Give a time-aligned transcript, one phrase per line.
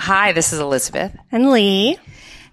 [0.00, 1.14] Hi, this is Elizabeth.
[1.30, 1.98] And Lee.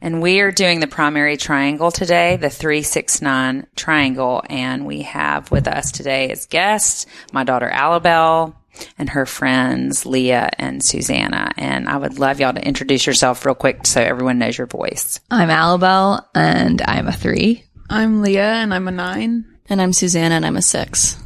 [0.01, 4.43] And we are doing the primary triangle today, the 369 triangle.
[4.49, 8.53] And we have with us today as guests my daughter Alabelle
[8.97, 11.53] and her friends Leah and Susanna.
[11.55, 15.21] And I would love y'all to introduce yourself real quick so everyone knows your voice.
[15.31, 17.63] I'm Alabelle and I'm a three.
[17.89, 19.45] I'm Leah and I'm a nine.
[19.69, 21.17] And I'm Susanna and I'm a six.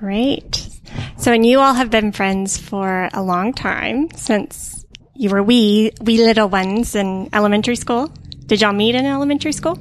[0.00, 0.68] Great.
[1.16, 4.77] So, and you all have been friends for a long time since
[5.18, 8.06] you were wee, wee little ones in elementary school.
[8.46, 9.76] Did y'all meet in elementary school?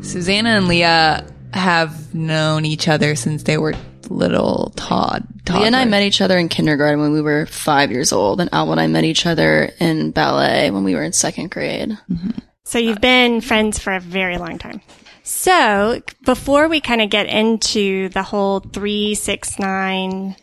[0.00, 3.74] Susanna and Leah have known each other since they were
[4.08, 5.26] little Todd.
[5.50, 8.48] Leah and I met each other in kindergarten when we were five years old, and
[8.52, 11.90] Al and I met each other in ballet when we were in second grade.
[12.10, 12.30] Mm-hmm.
[12.64, 14.80] So you've been friends for a very long time.
[15.24, 20.36] So before we kind of get into the whole three, six, nine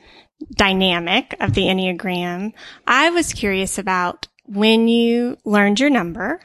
[0.56, 2.54] dynamic of the Enneagram,
[2.88, 6.42] I was curious about when you learned your number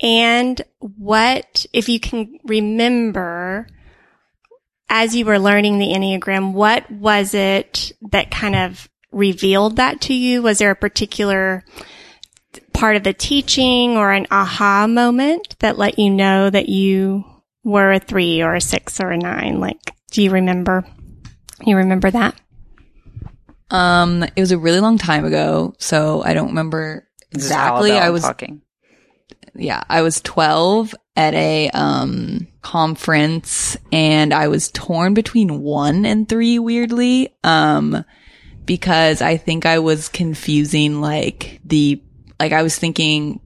[0.00, 3.66] and what, if you can remember
[4.88, 10.14] as you were learning the Enneagram, what was it that kind of revealed that to
[10.14, 10.42] you?
[10.42, 11.64] Was there a particular
[12.72, 17.24] part of the teaching or an aha moment that let you know that you
[17.62, 19.58] were a three or a six or a nine?
[19.60, 19.78] Like,
[20.10, 20.84] do you remember?
[21.64, 22.38] You remember that?
[23.70, 27.92] Um, it was a really long time ago, so I don't remember exactly.
[27.92, 28.62] I was talking.
[29.54, 36.28] Yeah, I was 12 at a um conference and I was torn between 1 and
[36.28, 37.36] 3 weirdly.
[37.44, 38.04] Um
[38.66, 42.02] because I think I was confusing like the
[42.40, 43.40] like I was thinking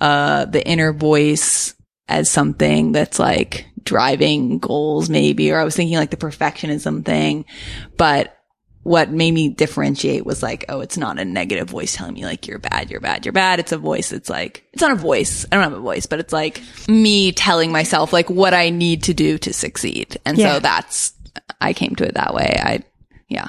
[0.00, 1.74] uh the inner voice
[2.06, 7.44] as something that's like driving goals maybe or I was thinking like the perfectionism thing
[7.96, 8.36] but
[8.84, 12.46] what made me differentiate was like, oh, it's not a negative voice telling me like,
[12.46, 13.58] you're bad, you're bad, you're bad.
[13.58, 14.12] It's a voice.
[14.12, 15.44] It's like, it's not a voice.
[15.50, 19.04] I don't have a voice, but it's like me telling myself like what I need
[19.04, 20.18] to do to succeed.
[20.24, 20.54] And yeah.
[20.54, 21.14] so that's,
[21.60, 22.56] I came to it that way.
[22.62, 22.82] I,
[23.28, 23.48] yeah.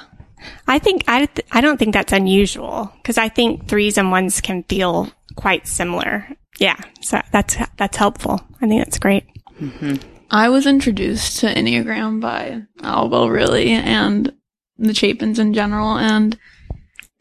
[0.66, 4.40] I think, I, th- I don't think that's unusual because I think threes and ones
[4.40, 6.26] can feel quite similar.
[6.58, 6.76] Yeah.
[7.02, 8.40] So that's, that's helpful.
[8.62, 9.24] I think that's great.
[9.60, 9.96] Mm-hmm.
[10.30, 14.32] I was introduced to Enneagram by Alabelle really, and
[14.78, 15.96] the Chapins in general.
[15.96, 16.38] And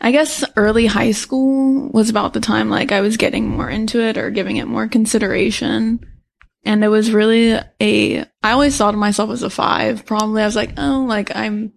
[0.01, 4.01] I guess early high school was about the time like I was getting more into
[4.01, 5.99] it or giving it more consideration.
[6.63, 10.05] And it was really a, I always thought of myself as a five.
[10.05, 11.73] Probably I was like, oh, like I'm,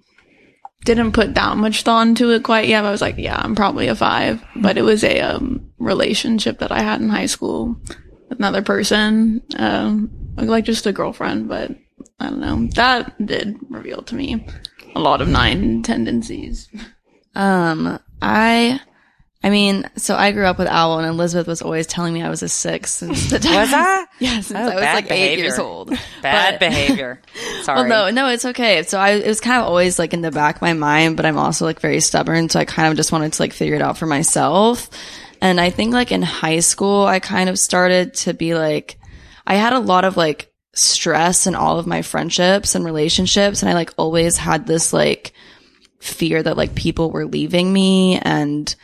[0.84, 2.84] didn't put that much thought into it quite yet.
[2.84, 4.42] I was like, yeah, I'm probably a five.
[4.56, 7.76] But it was a um, relationship that I had in high school
[8.28, 11.48] with another person, um, like just a girlfriend.
[11.48, 11.72] But
[12.18, 12.68] I don't know.
[12.74, 14.46] That did reveal to me
[14.94, 16.68] a lot of nine tendencies.
[17.34, 18.80] Um, I,
[19.42, 22.30] I mean, so I grew up with Owl, and Elizabeth was always telling me I
[22.30, 23.54] was a six since the time.
[23.54, 24.06] Was I?
[24.18, 25.32] yeah, since oh, I was like behavior.
[25.32, 25.90] eight years old.
[26.22, 27.22] Bad but, behavior.
[27.62, 27.88] Sorry.
[27.88, 28.82] Well, no, no, it's okay.
[28.82, 31.26] So I, it was kind of always like in the back of my mind, but
[31.26, 33.82] I'm also like very stubborn, so I kind of just wanted to like figure it
[33.82, 34.90] out for myself.
[35.40, 38.98] And I think like in high school, I kind of started to be like,
[39.46, 40.47] I had a lot of like
[40.78, 43.62] stress in all of my friendships and relationships.
[43.62, 45.32] And I like always had this like
[45.98, 48.74] fear that like people were leaving me and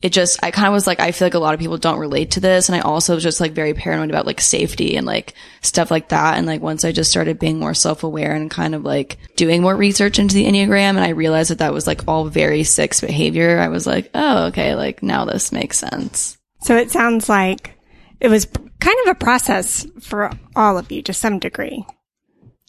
[0.00, 1.98] it just, I kind of was like, I feel like a lot of people don't
[1.98, 2.68] relate to this.
[2.68, 6.10] And I also was just like very paranoid about like safety and like stuff like
[6.10, 6.38] that.
[6.38, 9.60] And like once I just started being more self aware and kind of like doing
[9.60, 13.00] more research into the Enneagram and I realized that that was like all very six
[13.00, 16.38] behavior, I was like, oh, okay, like now this makes sense.
[16.60, 17.77] So it sounds like
[18.20, 18.46] it was
[18.80, 21.84] kind of a process for all of you to some degree.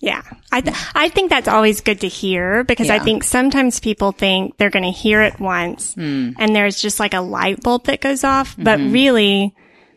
[0.01, 0.23] Yeah.
[0.51, 2.95] I, th- I think that's always good to hear because yeah.
[2.95, 6.33] I think sometimes people think they're going to hear it once mm.
[6.37, 8.53] and there's just like a light bulb that goes off.
[8.53, 8.63] Mm-hmm.
[8.63, 9.55] But really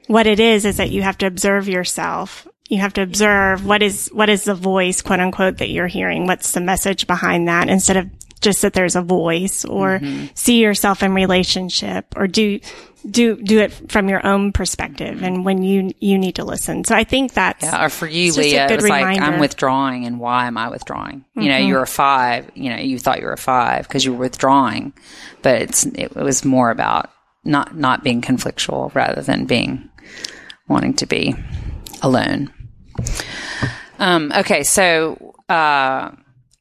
[0.09, 2.49] what it is is that you have to observe yourself.
[2.69, 6.27] You have to observe what is, what is the voice, quote unquote, that you're hearing?
[6.27, 8.11] What's the message behind that instead of
[8.43, 10.27] just that there's a voice or mm-hmm.
[10.35, 12.61] see yourself in relationship or do
[13.11, 16.85] do do it from your own perspective and when you you need to listen.
[16.85, 17.85] So I think that's yeah.
[17.85, 19.21] Or for you, Leah, it was reminder.
[19.21, 21.21] like I'm withdrawing, and why am I withdrawing?
[21.21, 21.41] Mm-hmm.
[21.41, 21.69] You know, mm-hmm.
[21.69, 22.51] you're a five.
[22.55, 24.93] You know, you thought you were a five because you were withdrawing,
[25.43, 27.11] but it's it was more about
[27.45, 29.89] not not being conflictual rather than being
[30.69, 31.35] wanting to be
[32.03, 32.53] alone.
[33.99, 36.11] Um, okay, so uh,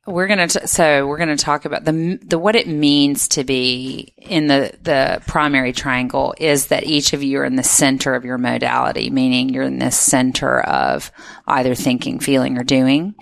[0.07, 4.13] we're gonna t- so we're gonna talk about the the what it means to be
[4.17, 8.25] in the the primary triangle is that each of you are in the center of
[8.25, 11.11] your modality, meaning you're in the center of
[11.47, 13.13] either thinking, feeling, or doing,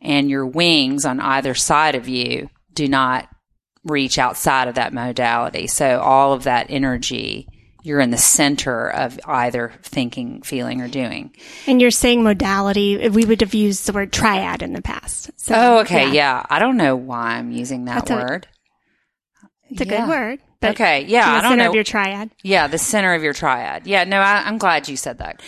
[0.00, 3.28] and your wings on either side of you do not
[3.84, 5.68] reach outside of that modality.
[5.68, 7.46] So all of that energy
[7.84, 11.36] you're in the center of either thinking, feeling, or doing.
[11.66, 13.10] And you're saying modality.
[13.10, 15.30] We would have used the word triad in the past.
[15.36, 16.06] So, oh, okay.
[16.06, 16.12] Yeah.
[16.12, 16.46] yeah.
[16.48, 18.48] I don't know why I'm using that That's word.
[19.42, 20.00] A, it's a yeah.
[20.00, 20.40] good word.
[20.64, 21.04] okay.
[21.04, 21.30] Yeah.
[21.30, 21.68] I don't center know.
[21.68, 22.30] of your triad.
[22.42, 22.68] Yeah.
[22.68, 23.86] The center of your triad.
[23.86, 24.04] Yeah.
[24.04, 25.42] No, I, am glad you said that.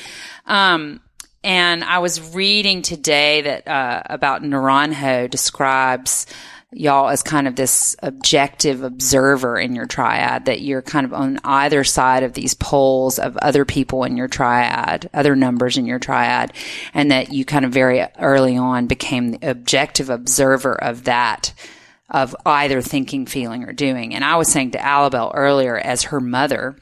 [0.45, 1.01] Um,
[1.43, 6.27] and I was reading today that, uh, about Naranjo describes
[6.79, 11.41] y'all as kind of this objective observer in your triad, that you're kind of on
[11.45, 15.99] either side of these poles of other people in your triad, other numbers in your
[15.99, 16.53] triad,
[16.93, 21.53] and that you kind of very early on became the objective observer of that
[22.09, 24.15] of either thinking, feeling, or doing.
[24.15, 26.79] And I was saying to Alabelle earlier, as her mother,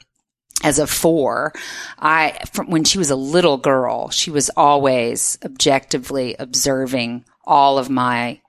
[0.63, 1.53] as a four,
[1.99, 7.89] I, from when she was a little girl, she was always objectively observing all of
[7.89, 8.39] my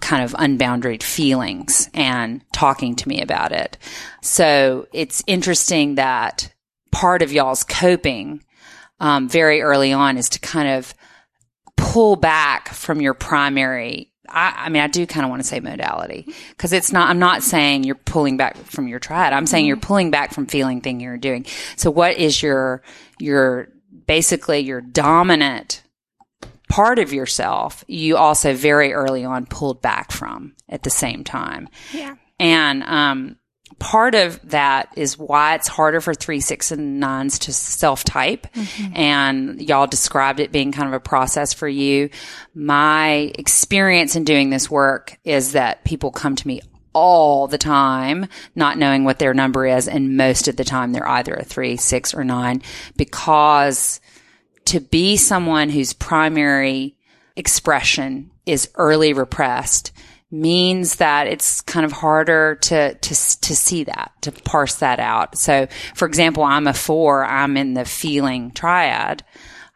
[0.00, 3.78] kind of unbounded feelings and talking to me about it.
[4.22, 6.52] So it's interesting that
[6.90, 8.44] part of y'all's coping
[9.00, 10.94] um, very early on is to kind of
[11.76, 14.10] pull back from your primary.
[14.28, 17.20] I, I mean, I do kind of want to say modality because it's not, I'm
[17.20, 19.32] not saying you're pulling back from your triad.
[19.32, 21.46] I'm saying you're pulling back from feeling thing you're doing.
[21.76, 22.82] So what is your,
[23.20, 23.68] your,
[24.06, 25.82] basically your dominant
[26.68, 31.68] part of yourself you also very early on pulled back from at the same time.
[31.92, 32.16] Yeah.
[32.38, 33.36] And um,
[33.78, 38.46] part of that is why it's harder for three, six, and nines to self type.
[38.52, 38.96] Mm-hmm.
[38.96, 42.10] And y'all described it being kind of a process for you.
[42.54, 46.60] My experience in doing this work is that people come to me
[46.92, 49.86] all the time, not knowing what their number is.
[49.86, 52.62] And most of the time, they're either a three, six, or nine
[52.96, 54.00] because
[54.68, 56.94] to be someone whose primary
[57.36, 59.92] expression is early repressed
[60.30, 65.38] means that it's kind of harder to, to, to see that, to parse that out.
[65.38, 69.24] So, for example, I'm a four, I'm in the feeling triad.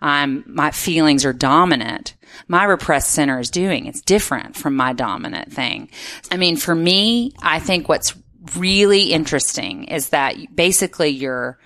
[0.03, 2.15] I'm, my feelings are dominant.
[2.47, 3.87] My repressed center is doing.
[3.87, 5.89] It's different from my dominant thing.
[6.31, 8.15] I mean, for me, I think what's
[8.57, 11.59] really interesting is that basically you're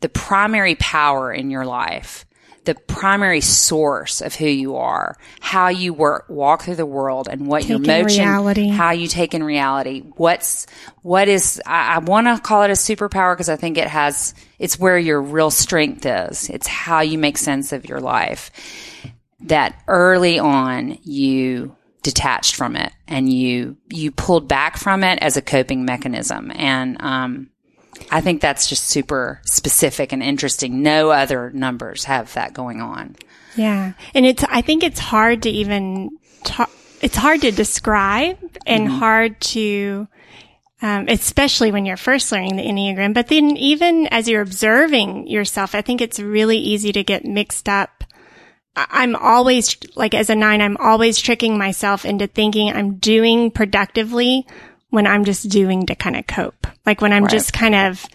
[0.00, 2.24] the primary power in your life
[2.64, 7.46] the primary source of who you are, how you work, walk through the world and
[7.46, 8.68] what your motion, reality.
[8.68, 10.00] how you take in reality.
[10.16, 10.66] What's,
[11.02, 14.34] what is, I, I want to call it a superpower because I think it has,
[14.58, 16.48] it's where your real strength is.
[16.50, 18.50] It's how you make sense of your life.
[19.40, 25.36] That early on you detached from it and you, you pulled back from it as
[25.36, 26.52] a coping mechanism.
[26.54, 27.50] And, um,
[28.12, 30.82] I think that's just super specific and interesting.
[30.82, 33.16] No other numbers have that going on.
[33.56, 33.94] Yeah.
[34.14, 36.10] And it's, I think it's hard to even
[36.44, 36.70] talk,
[37.00, 38.98] it's hard to describe and mm-hmm.
[38.98, 40.08] hard to,
[40.82, 43.14] um, especially when you're first learning the Enneagram.
[43.14, 47.66] But then even as you're observing yourself, I think it's really easy to get mixed
[47.66, 48.04] up.
[48.76, 54.46] I'm always, like as a nine, I'm always tricking myself into thinking I'm doing productively
[54.90, 56.61] when I'm just doing to kind of cope.
[56.84, 57.32] Like when I'm right.
[57.32, 58.06] just kind of,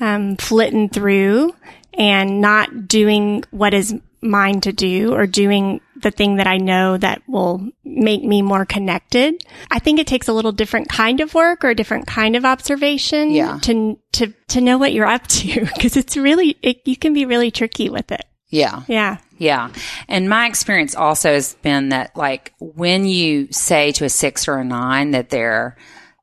[0.00, 1.54] um, flitting through
[1.94, 6.96] and not doing what is mine to do or doing the thing that I know
[6.96, 9.42] that will make me more connected.
[9.70, 12.44] I think it takes a little different kind of work or a different kind of
[12.44, 13.58] observation yeah.
[13.62, 17.24] to, to, to know what you're up to because it's really, it, you can be
[17.24, 18.24] really tricky with it.
[18.48, 18.82] Yeah.
[18.86, 19.18] Yeah.
[19.38, 19.70] Yeah.
[20.08, 24.58] And my experience also has been that like when you say to a six or
[24.58, 25.76] a nine that they're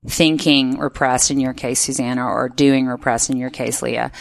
[0.08, 4.12] thinking repressed in your case, Susanna, or doing repressed in your case, Leah,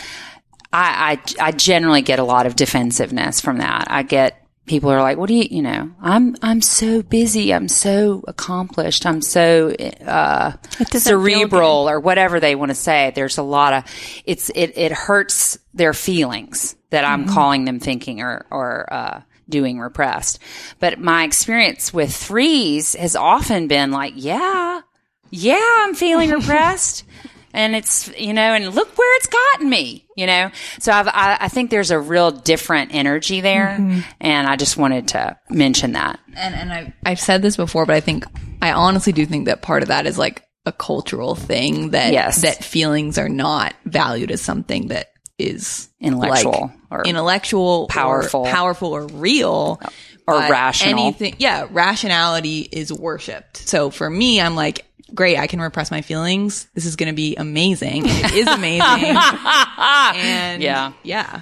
[0.73, 3.89] I, I, I generally get a lot of defensiveness from that.
[3.91, 7.53] I get people are like, what do you, you know, I'm, I'm so busy.
[7.53, 9.05] I'm so accomplished.
[9.05, 9.75] I'm so,
[10.07, 10.53] uh,
[10.93, 13.13] cerebral or whatever they want to say.
[13.15, 13.85] There's a lot of,
[14.25, 17.35] it's, it, it hurts their feelings that I'm mm-hmm.
[17.35, 20.39] calling them thinking or, or, uh, doing repressed.
[20.79, 24.81] But my experience with threes has often been like, yeah,
[25.33, 27.05] yeah, I'm feeling repressed.
[27.55, 30.51] and it's you know and look where it's gotten me you know?
[30.79, 33.77] So I've, i I, think there's a real different energy there.
[33.79, 34.01] Mm-hmm.
[34.21, 36.21] and i just wanted to mention that.
[36.35, 38.25] And and I, i've said this before but i think
[38.61, 42.43] i honestly do think that part of that is like a cultural thing that yes.
[42.43, 45.09] that feelings are not valued as something that
[45.39, 48.93] is intellectual like or intellectual powerful or powerful.
[48.93, 49.81] or real.
[50.25, 51.01] Or rational.
[51.01, 53.57] anything yeah rationality is worshipped.
[53.57, 56.69] So for me i'm like great, I can repress my feelings.
[56.75, 58.09] This is going to be amazing.
[58.09, 58.81] And it is amazing.
[59.17, 60.93] and yeah.
[61.03, 61.41] Yeah.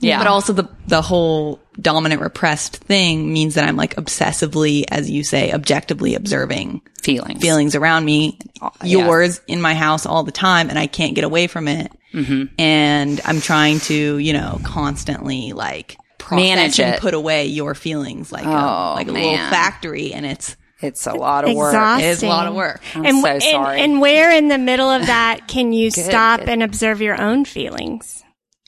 [0.00, 0.18] Yeah.
[0.18, 5.22] But also the, the whole dominant repressed thing means that I'm like obsessively, as you
[5.24, 8.38] say, objectively observing feelings, feelings around me,
[8.82, 10.70] yours in my house all the time.
[10.70, 11.92] And I can't get away from it.
[12.12, 12.44] mm-hmm.
[12.58, 15.96] and I'm trying to, you know, constantly like
[16.30, 17.00] manage and it.
[17.00, 21.12] put away your feelings like oh, a, like a little factory, and it's it's a
[21.12, 21.74] lot of work.
[21.74, 22.10] Exhausting.
[22.10, 22.80] It's a lot of work.
[22.94, 23.80] I'm and, so sorry.
[23.80, 26.48] And, and where in the middle of that can you good, stop good.
[26.48, 28.22] and observe your own feelings?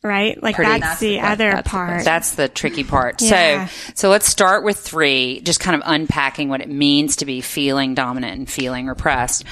[0.05, 0.43] Right?
[0.43, 2.01] Like Pretty, that's, the other that's part.
[2.01, 3.23] The, that's the tricky part.
[3.23, 3.67] Yeah.
[3.67, 7.41] So, so let's start with three, just kind of unpacking what it means to be
[7.41, 9.45] feeling dominant and feeling repressed.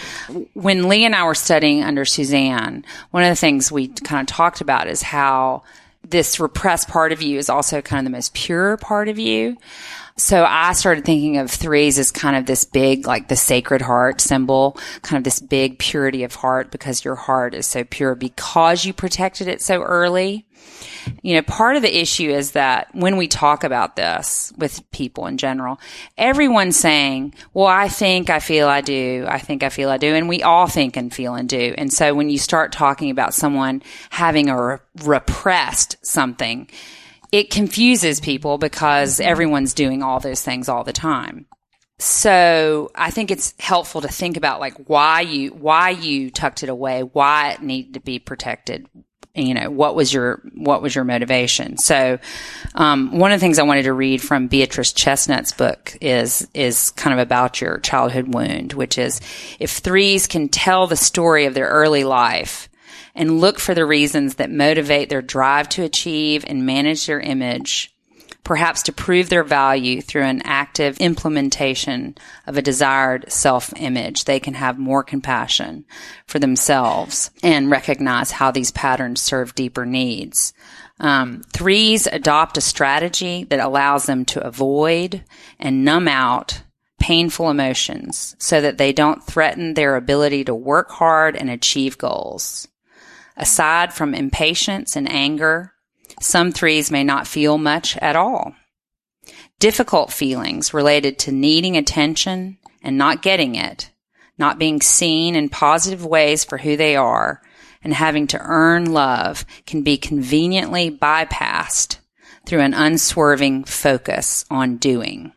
[0.55, 4.27] When Lee and I were studying under Suzanne, one of the things we kind of
[4.27, 5.63] talked about is how
[6.09, 9.57] this repressed part of you is also kind of the most pure part of you.
[10.21, 14.21] So I started thinking of threes as kind of this big, like the sacred heart
[14.21, 18.85] symbol, kind of this big purity of heart because your heart is so pure because
[18.85, 20.47] you protected it so early.
[21.23, 25.27] You know, part of the issue is that when we talk about this with people
[25.27, 25.81] in general,
[26.19, 29.25] everyone's saying, well, I think, I feel, I do.
[29.27, 30.15] I think, I feel, I do.
[30.15, 31.75] And we all think and feel and do.
[31.79, 36.69] And so when you start talking about someone having a re- repressed something,
[37.33, 41.47] it confuses people because everyone's doing all those things all the time.
[42.01, 46.71] So I think it's helpful to think about like why you why you tucked it
[46.71, 48.89] away, why it needed to be protected.
[49.35, 51.77] You know what was your what was your motivation?
[51.77, 52.19] So
[52.75, 56.91] um, one of the things I wanted to read from Beatrice Chestnut's book is is
[56.93, 59.21] kind of about your childhood wound, which is
[59.61, 62.70] if threes can tell the story of their early life,
[63.21, 67.95] and look for the reasons that motivate their drive to achieve and manage their image,
[68.45, 74.25] perhaps to prove their value through an active implementation of a desired self image.
[74.25, 75.85] They can have more compassion
[76.27, 80.55] for themselves and recognize how these patterns serve deeper needs.
[80.99, 85.25] Um, threes adopt a strategy that allows them to avoid
[85.59, 86.63] and numb out
[86.99, 92.67] painful emotions so that they don't threaten their ability to work hard and achieve goals.
[93.41, 95.73] Aside from impatience and anger,
[96.21, 98.55] some threes may not feel much at all.
[99.59, 103.91] Difficult feelings related to needing attention and not getting it,
[104.37, 107.41] not being seen in positive ways for who they are,
[107.83, 111.97] and having to earn love can be conveniently bypassed
[112.45, 115.33] through an unswerving focus on doing.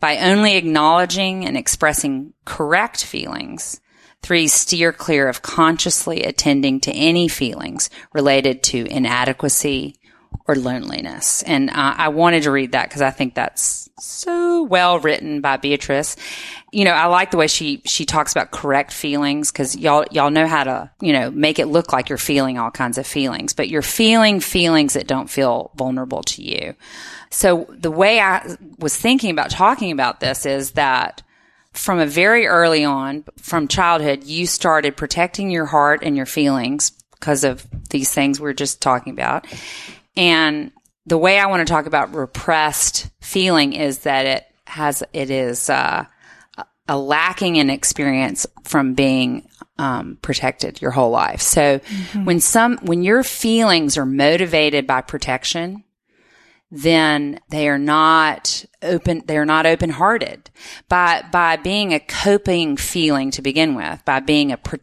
[0.00, 3.80] By only acknowledging and expressing correct feelings,
[4.22, 9.96] Three, steer clear of consciously attending to any feelings related to inadequacy
[10.46, 11.42] or loneliness.
[11.44, 16.16] And I wanted to read that because I think that's so well written by Beatrice.
[16.72, 20.30] You know, I like the way she she talks about correct feelings because y'all y'all
[20.30, 23.52] know how to you know make it look like you're feeling all kinds of feelings,
[23.52, 26.74] but you're feeling feelings that don't feel vulnerable to you.
[27.30, 31.22] So the way I was thinking about talking about this is that
[31.72, 36.90] from a very early on, from childhood, you started protecting your heart and your feelings
[37.12, 39.46] because of these things we are just talking about.
[40.16, 40.72] And
[41.06, 45.70] the way I want to talk about repressed feeling is that it has, it is,
[45.70, 46.04] uh,
[46.88, 49.48] a lacking in experience from being
[49.78, 51.40] um, protected your whole life.
[51.40, 52.24] So mm-hmm.
[52.24, 55.84] when some, when your feelings are motivated by protection,
[56.70, 60.50] then they are not open, they are not open hearted
[60.88, 64.78] by, by being a coping feeling to begin with, by being a, pro,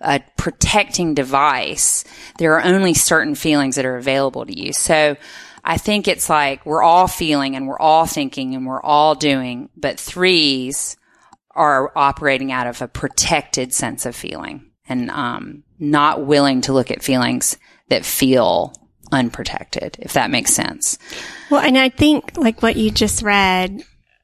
[0.00, 2.04] a protecting device.
[2.38, 4.72] There are only certain feelings that are available to you.
[4.72, 5.16] So
[5.64, 9.70] I think it's like we're all feeling and we're all thinking and we're all doing,
[9.76, 10.96] but threes
[11.54, 16.90] are operating out of a protected sense of feeling and, um, not willing to look
[16.90, 17.56] at feelings
[17.88, 18.74] that feel
[19.12, 20.98] unprotected, if that makes sense.
[21.50, 23.82] Well, and I think like what you just read,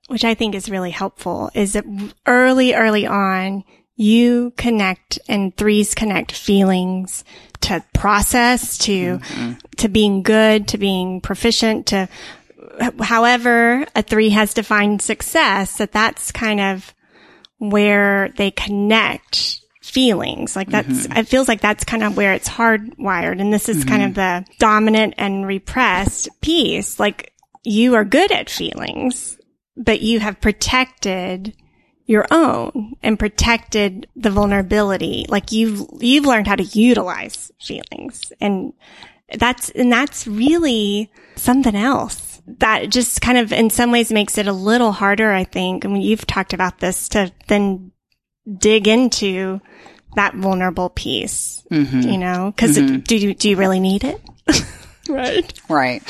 [0.08, 1.84] which I think is really helpful, is that
[2.26, 3.64] early, early on,
[3.94, 7.24] you connect and threes connect feelings
[7.60, 9.52] to process, to, mm-hmm.
[9.76, 12.08] to being good, to being proficient, to
[13.00, 16.94] however a three has defined success, that that's kind of
[17.58, 19.57] where they connect
[19.88, 20.54] feelings.
[20.54, 21.18] Like that's, mm-hmm.
[21.18, 23.40] it feels like that's kind of where it's hardwired.
[23.40, 23.88] And this is mm-hmm.
[23.88, 27.00] kind of the dominant and repressed piece.
[27.00, 27.32] Like
[27.64, 29.38] you are good at feelings,
[29.76, 31.54] but you have protected
[32.06, 35.26] your own and protected the vulnerability.
[35.28, 38.72] Like you've, you've learned how to utilize feelings and
[39.38, 44.46] that's, and that's really something else that just kind of in some ways makes it
[44.46, 45.84] a little harder, I think.
[45.84, 47.92] I mean, you've talked about this to then
[48.56, 49.60] dig into
[50.14, 52.00] that vulnerable piece, mm-hmm.
[52.00, 52.98] you know, because mm-hmm.
[52.98, 54.20] do you, do you really need it?
[55.08, 55.60] right.
[55.68, 56.02] Right.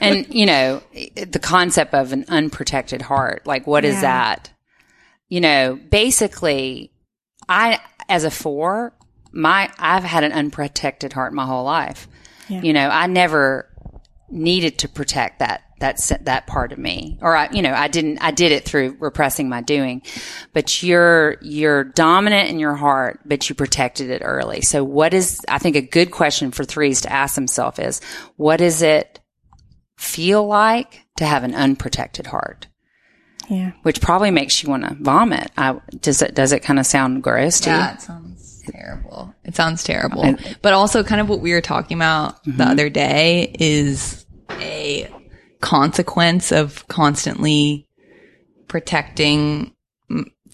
[0.00, 0.82] and, you know,
[1.14, 3.90] the concept of an unprotected heart, like what yeah.
[3.90, 4.50] is that?
[5.28, 6.92] You know, basically,
[7.48, 8.94] I, as a four,
[9.32, 12.08] my, I've had an unprotected heart my whole life.
[12.48, 12.62] Yeah.
[12.62, 13.68] You know, I never
[14.30, 17.18] needed to protect that that that part of me.
[17.20, 20.02] Or I, you know I didn't I did it through repressing my doing.
[20.52, 24.62] But you're you're dominant in your heart but you protected it early.
[24.62, 28.00] So what is I think a good question for threes to ask themselves is
[28.36, 29.20] what does it
[29.98, 32.68] feel like to have an unprotected heart?
[33.48, 33.72] Yeah.
[33.82, 35.50] Which probably makes you want to vomit.
[35.56, 39.34] I, does it does it kind of sound gross to yeah, you it sounds terrible.
[39.44, 40.36] It sounds terrible.
[40.62, 42.56] But also kind of what we were talking about mm-hmm.
[42.56, 45.08] the other day is a
[45.60, 47.86] consequence of constantly
[48.68, 49.72] protecting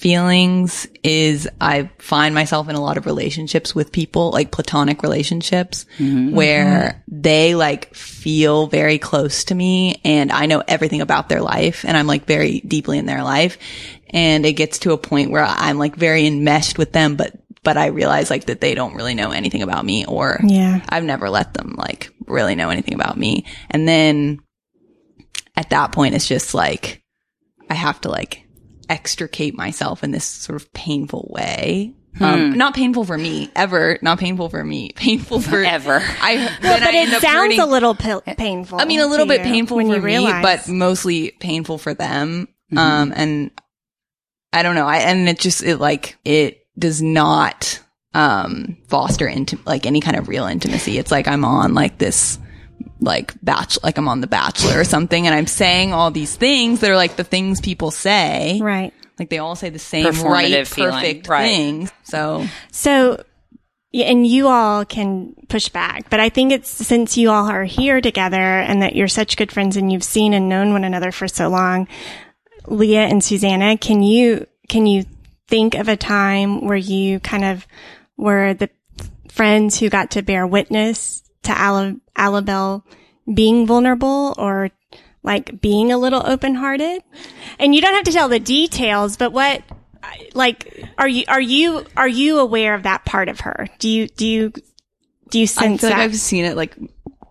[0.03, 5.87] feelings is I find myself in a lot of relationships with people, like platonic relationships,
[5.97, 6.35] mm-hmm.
[6.35, 11.85] where they like feel very close to me and I know everything about their life
[11.85, 13.59] and I'm like very deeply in their life.
[14.11, 17.33] And it gets to a point where I'm like very enmeshed with them, but
[17.63, 20.85] but I realize like that they don't really know anything about me or yeah.
[20.89, 23.45] I've never let them like really know anything about me.
[23.71, 24.41] And then
[25.57, 27.03] at that point, it's just like,
[27.69, 28.47] I have to like
[28.89, 31.95] extricate myself in this sort of painful way.
[32.21, 32.59] Um, hmm.
[32.59, 33.99] not painful for me ever.
[34.03, 34.91] Not painful for me.
[34.97, 36.03] Painful for ever.
[36.21, 36.35] I.
[36.63, 37.61] Well, but I it sounds hurting.
[37.61, 38.81] a little painful.
[38.81, 40.43] I mean, a little bit painful for me, realize.
[40.43, 42.49] but mostly painful for them.
[42.71, 42.79] Mm-hmm.
[42.79, 43.51] Um, and
[44.53, 44.87] I don't know.
[44.87, 47.81] I and it just it like it does not
[48.15, 50.99] um foster into like any kind of real intimacy.
[50.99, 52.39] It's like I'm on like this
[53.03, 56.81] like batch like I'm on the bachelor or something and I'm saying all these things
[56.81, 58.59] that are like the things people say.
[58.63, 58.95] Right.
[59.19, 61.43] Like they all say the same right perfect right.
[61.43, 61.93] things.
[62.05, 63.25] So So
[63.95, 68.01] and you all can push back, but I think it's since you all are here
[68.01, 71.29] together and that you're such good friends and you've seen and known one another for
[71.29, 71.89] so long,
[72.67, 75.05] Leah and Susanna, can you can you
[75.49, 77.67] think of a time where you kind of
[78.17, 78.71] were the
[79.29, 82.85] friends who got to bear witness to Alabelle
[83.33, 84.71] being vulnerable or
[85.23, 87.03] like being a little open hearted?
[87.59, 89.63] And you don't have to tell the details, but what,
[90.35, 93.69] like, are you, are you, are you aware of that part of her?
[93.79, 94.53] Do you, do you,
[95.31, 95.97] do you sense I feel that?
[95.99, 96.77] like I've seen it like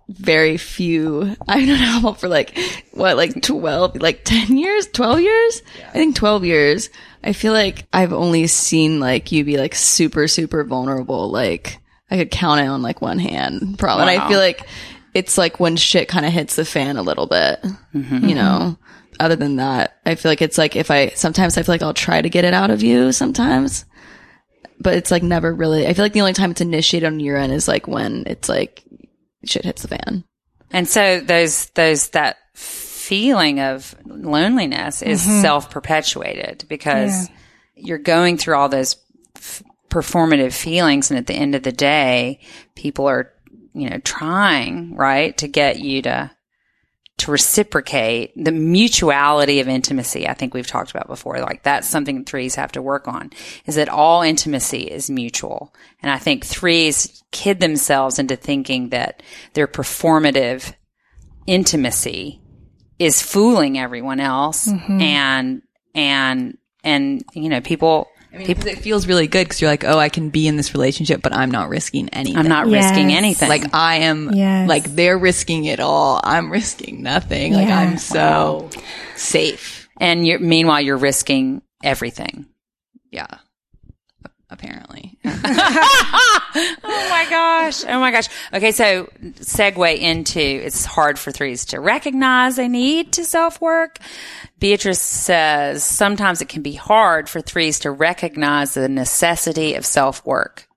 [0.10, 1.36] very few.
[1.48, 2.58] I don't know for like
[2.92, 5.62] what, like twelve, like ten years, twelve years.
[5.78, 5.90] Yeah.
[5.90, 6.90] I think twelve years.
[7.24, 11.78] I feel like I've only seen like you be like super, super vulnerable, like
[12.12, 14.06] I could count it on like one hand, probably.
[14.06, 14.12] Wow.
[14.12, 14.68] And I feel like
[15.14, 18.28] it's like when shit kind of hits the fan a little bit, mm-hmm.
[18.28, 18.78] you know.
[19.20, 21.94] Other than that, I feel like it's like if I sometimes I feel like I'll
[21.94, 23.86] try to get it out of you sometimes,
[24.80, 25.86] but it's like never really.
[25.86, 28.50] I feel like the only time it's initiated on your end is like when it's
[28.50, 28.84] like
[29.46, 30.24] shit hits the fan.
[30.72, 35.42] And so those those that feeling of loneliness is mm-hmm.
[35.42, 37.36] self perpetuated because yeah.
[37.76, 38.96] you're going through all those
[39.36, 41.12] f- performative feelings.
[41.12, 42.40] And at the end of the day,
[42.76, 43.32] people are,
[43.74, 46.32] you know, trying, right, to get you to,
[47.18, 50.28] to reciprocate the mutuality of intimacy.
[50.28, 51.38] I think we've talked about before.
[51.40, 53.30] Like that's something threes have to work on
[53.68, 55.72] is that all intimacy is mutual.
[56.02, 59.22] And I think threes kid themselves into thinking that
[59.54, 60.74] their performative
[61.46, 62.42] intimacy
[62.98, 65.02] is fooling everyone else mm-hmm.
[65.02, 65.62] and,
[65.94, 69.84] and, and, you know, people, I mean, People, it feels really good because you're like,
[69.84, 72.38] oh, I can be in this relationship, but I'm not risking anything.
[72.38, 72.86] I'm not yes.
[72.86, 73.50] risking anything.
[73.50, 74.70] Like I am, yes.
[74.70, 76.22] like they're risking it all.
[76.24, 77.54] I'm risking nothing.
[77.54, 78.82] Like I'm so wow.
[79.16, 79.90] safe.
[80.00, 82.46] And you're, meanwhile, you're risking everything.
[83.12, 83.28] Yeah.
[84.52, 85.18] Apparently.
[85.26, 87.86] oh my gosh.
[87.86, 88.28] Oh my gosh.
[88.54, 88.74] Okay.
[88.74, 93.98] So segue into it's hard for threes to recognize they need to self work.
[94.60, 100.26] Beatrice says sometimes it can be hard for threes to recognize the necessity of self
[100.26, 100.68] work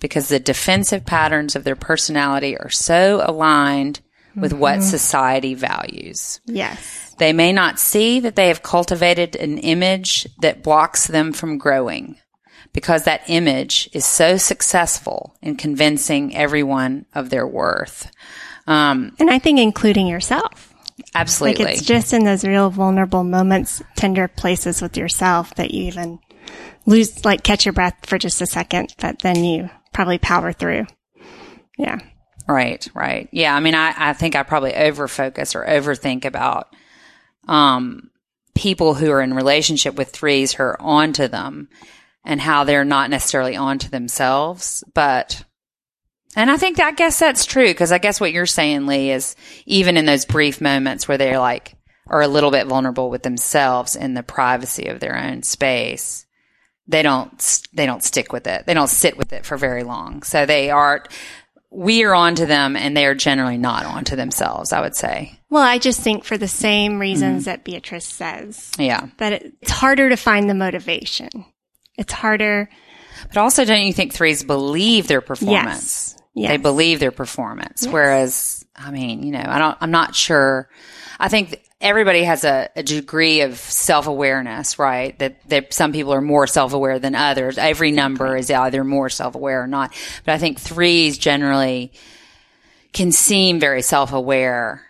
[0.00, 4.00] because the defensive patterns of their personality are so aligned
[4.34, 4.60] with mm-hmm.
[4.60, 6.40] what society values.
[6.46, 7.14] Yes.
[7.18, 12.18] They may not see that they have cultivated an image that blocks them from growing
[12.74, 18.10] because that image is so successful in convincing everyone of their worth.
[18.66, 20.74] Um, and I think including yourself.
[21.14, 21.64] Absolutely.
[21.64, 26.18] Like it's just in those real vulnerable moments, tender places with yourself that you even
[26.84, 30.84] lose, like catch your breath for just a second, but then you probably power through.
[31.78, 32.00] Yeah.
[32.46, 33.28] Right, right.
[33.32, 33.54] Yeah.
[33.54, 36.74] I mean, I, I think I probably overfocus or overthink about,
[37.48, 38.10] um,
[38.54, 41.68] people who are in relationship with threes who are onto them
[42.24, 45.44] and how they're not necessarily onto themselves, but
[46.36, 49.12] and I think, that, I guess that's true because I guess what you're saying, Lee,
[49.12, 53.22] is even in those brief moments where they're like, are a little bit vulnerable with
[53.22, 56.26] themselves in the privacy of their own space,
[56.86, 58.66] they don't they don't stick with it.
[58.66, 60.22] They don't sit with it for very long.
[60.22, 61.04] So they are
[61.70, 65.40] we are onto them and they are generally not onto themselves, I would say.
[65.48, 67.50] Well, I just think for the same reasons mm-hmm.
[67.50, 68.70] that Beatrice says.
[68.78, 69.08] Yeah.
[69.16, 69.32] That
[69.62, 71.46] it's harder to find the motivation.
[71.96, 72.68] It's harder.
[73.28, 76.14] But also, don't you think threes believe their performance?
[76.16, 76.22] Yes.
[76.34, 76.50] yes.
[76.50, 77.84] They believe their performance.
[77.84, 77.92] Yes.
[77.92, 80.68] Whereas, I mean, you know, I don't, I'm not sure.
[81.18, 85.18] I think everybody has a, a degree of self awareness, right?
[85.18, 87.58] That, that some people are more self aware than others.
[87.58, 89.94] Every number is either more self aware or not.
[90.24, 91.92] But I think threes generally
[92.92, 94.86] can seem very self aware,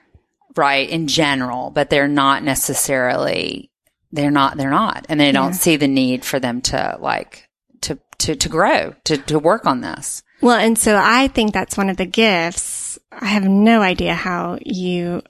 [0.57, 0.89] right?
[0.89, 3.71] In general, but they're not necessarily,
[4.15, 5.07] they're not, they're not.
[5.09, 5.59] And they don't yeah.
[5.59, 7.49] see the need for them to like,
[7.83, 10.23] to, to, to grow, to, to work on this.
[10.41, 12.99] Well, and so I think that's one of the gifts.
[13.13, 15.23] I have no idea how you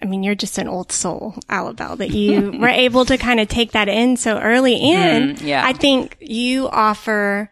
[0.00, 3.48] I mean, you're just an old soul, Alabelle, that you were able to kind of
[3.48, 4.80] take that in so early.
[4.80, 5.64] And mm, yeah.
[5.64, 7.50] I think you offer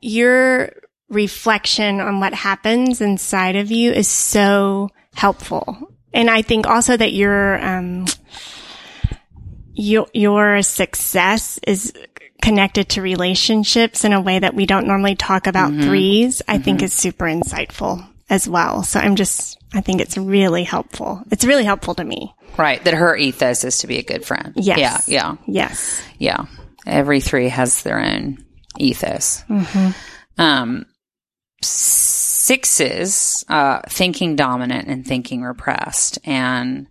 [0.00, 0.72] your
[1.08, 5.94] reflection on what happens inside of you is so helpful.
[6.12, 8.04] And I think also that your, um,
[9.78, 11.92] your, your success is
[12.42, 15.82] connected to relationships in a way that we don't normally talk about mm-hmm.
[15.82, 16.62] threes, I mm-hmm.
[16.64, 18.82] think is super insightful as well.
[18.82, 21.22] So I'm just, I think it's really helpful.
[21.30, 22.34] It's really helpful to me.
[22.56, 22.82] Right.
[22.84, 24.52] That her ethos is to be a good friend.
[24.56, 25.08] Yes.
[25.08, 25.36] Yeah.
[25.36, 25.36] Yeah.
[25.46, 26.02] Yes.
[26.18, 26.46] Yeah.
[26.86, 28.44] Every three has their own
[28.78, 29.44] ethos.
[29.48, 29.90] Mm-hmm.
[30.40, 30.86] Um,
[31.62, 36.18] sixes, uh, thinking dominant and thinking repressed.
[36.24, 36.86] And,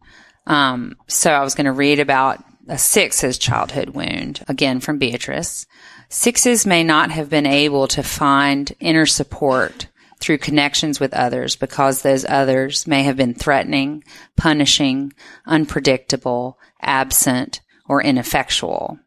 [0.45, 5.66] um, so I was going to read about a six's childhood wound again from Beatrice.
[6.10, 9.88] Sixes may not have been able to find inner support
[10.20, 14.04] through connections with others because those others may have been threatening,
[14.36, 15.14] punishing,
[15.46, 19.00] unpredictable, absent, or ineffectual.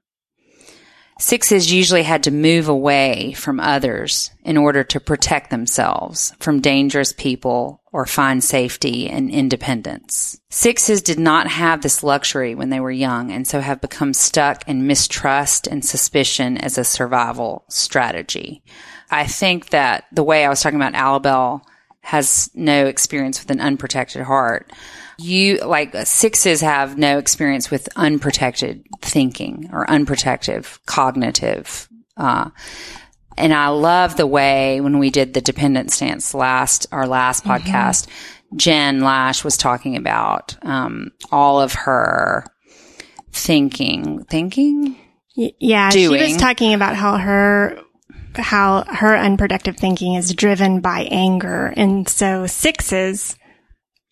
[1.18, 7.12] Sixes usually had to move away from others in order to protect themselves from dangerous
[7.12, 10.40] people or find safety and independence.
[10.48, 14.66] Sixes did not have this luxury when they were young and so have become stuck
[14.68, 18.62] in mistrust and suspicion as a survival strategy.
[19.10, 21.66] I think that the way I was talking about Alabelle
[22.02, 24.72] has no experience with an unprotected heart.
[25.18, 32.50] You, like sixes have no experience with unprotected thinking or unprotected cognitive, uh,
[33.40, 37.52] and I love the way when we did the dependent stance last, our last mm-hmm.
[37.52, 38.06] podcast,
[38.54, 42.44] Jen Lash was talking about, um, all of her
[43.32, 44.96] thinking, thinking?
[45.34, 45.90] Yeah.
[45.90, 46.18] Doing.
[46.18, 47.78] She was talking about how her
[48.36, 51.72] how her unproductive thinking is driven by anger.
[51.76, 53.36] And so sixes,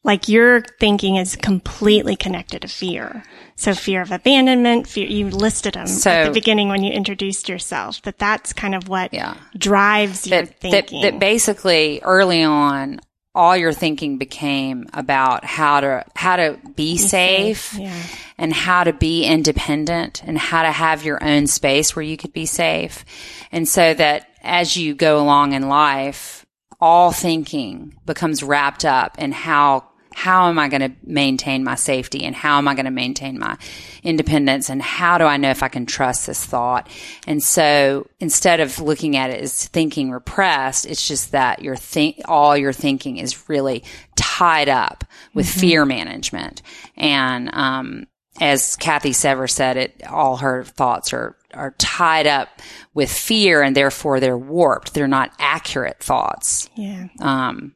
[0.05, 3.25] like your thinking is completely connected to fear.
[3.57, 7.49] So fear of abandonment, fear, you listed them so, at the beginning when you introduced
[7.49, 9.37] yourself, that that's kind of what yeah.
[9.57, 11.03] drives that, your thinking.
[11.03, 13.01] That, that basically early on,
[13.35, 17.81] all your thinking became about how to how to be, be safe, safe.
[17.81, 18.03] Yeah.
[18.37, 22.33] and how to be independent and how to have your own space where you could
[22.33, 23.05] be safe.
[23.53, 26.47] And so that as you go along in life,
[26.81, 29.88] all thinking becomes wrapped up in how
[30.19, 33.39] how am I going to maintain my safety and how am I going to maintain
[33.39, 33.57] my
[34.03, 36.91] independence and how do I know if I can trust this thought?
[37.29, 42.23] And so instead of looking at it as thinking repressed, it's just that your think,
[42.25, 43.85] all your thinking is really
[44.17, 45.05] tied up
[45.35, 45.61] with mm-hmm.
[45.61, 46.63] fear management.
[46.97, 48.09] And, um,
[48.41, 52.49] as Kathy Sever said it, all her thoughts are, are tied up
[52.93, 54.95] with fear and therefore they're warped.
[54.95, 56.71] They're not accurate thoughts.
[56.77, 57.07] Yeah.
[57.21, 57.75] Um,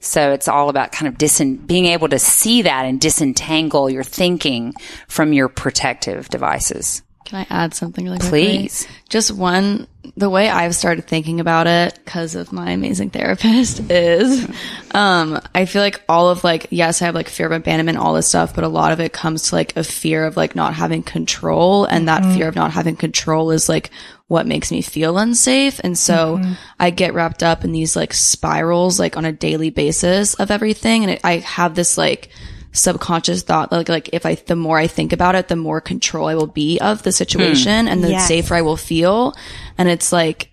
[0.00, 4.74] so it's all about kind of being able to see that and disentangle your thinking
[5.08, 7.02] from your protective devices.
[7.24, 8.84] Can I add something really Please.
[8.84, 9.00] Quickly?
[9.08, 14.46] Just one, the way I've started thinking about it because of my amazing therapist is,
[14.92, 18.12] um, I feel like all of like, yes, I have like fear of abandonment, all
[18.12, 20.74] this stuff, but a lot of it comes to like a fear of like not
[20.74, 21.86] having control.
[21.86, 22.34] And that mm-hmm.
[22.34, 23.90] fear of not having control is like
[24.28, 25.80] what makes me feel unsafe.
[25.84, 26.52] And so mm-hmm.
[26.80, 31.02] I get wrapped up in these like spirals, like on a daily basis of everything.
[31.02, 32.30] And it, I have this like,
[32.76, 36.26] subconscious thought like like if I the more I think about it, the more control
[36.26, 37.92] I will be of the situation hmm.
[37.92, 38.28] and the yes.
[38.28, 39.34] safer I will feel.
[39.78, 40.52] And it's like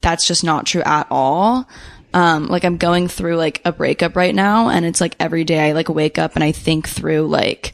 [0.00, 1.68] that's just not true at all.
[2.12, 5.68] Um, like I'm going through like a breakup right now and it's like every day
[5.68, 7.72] I like wake up and I think through like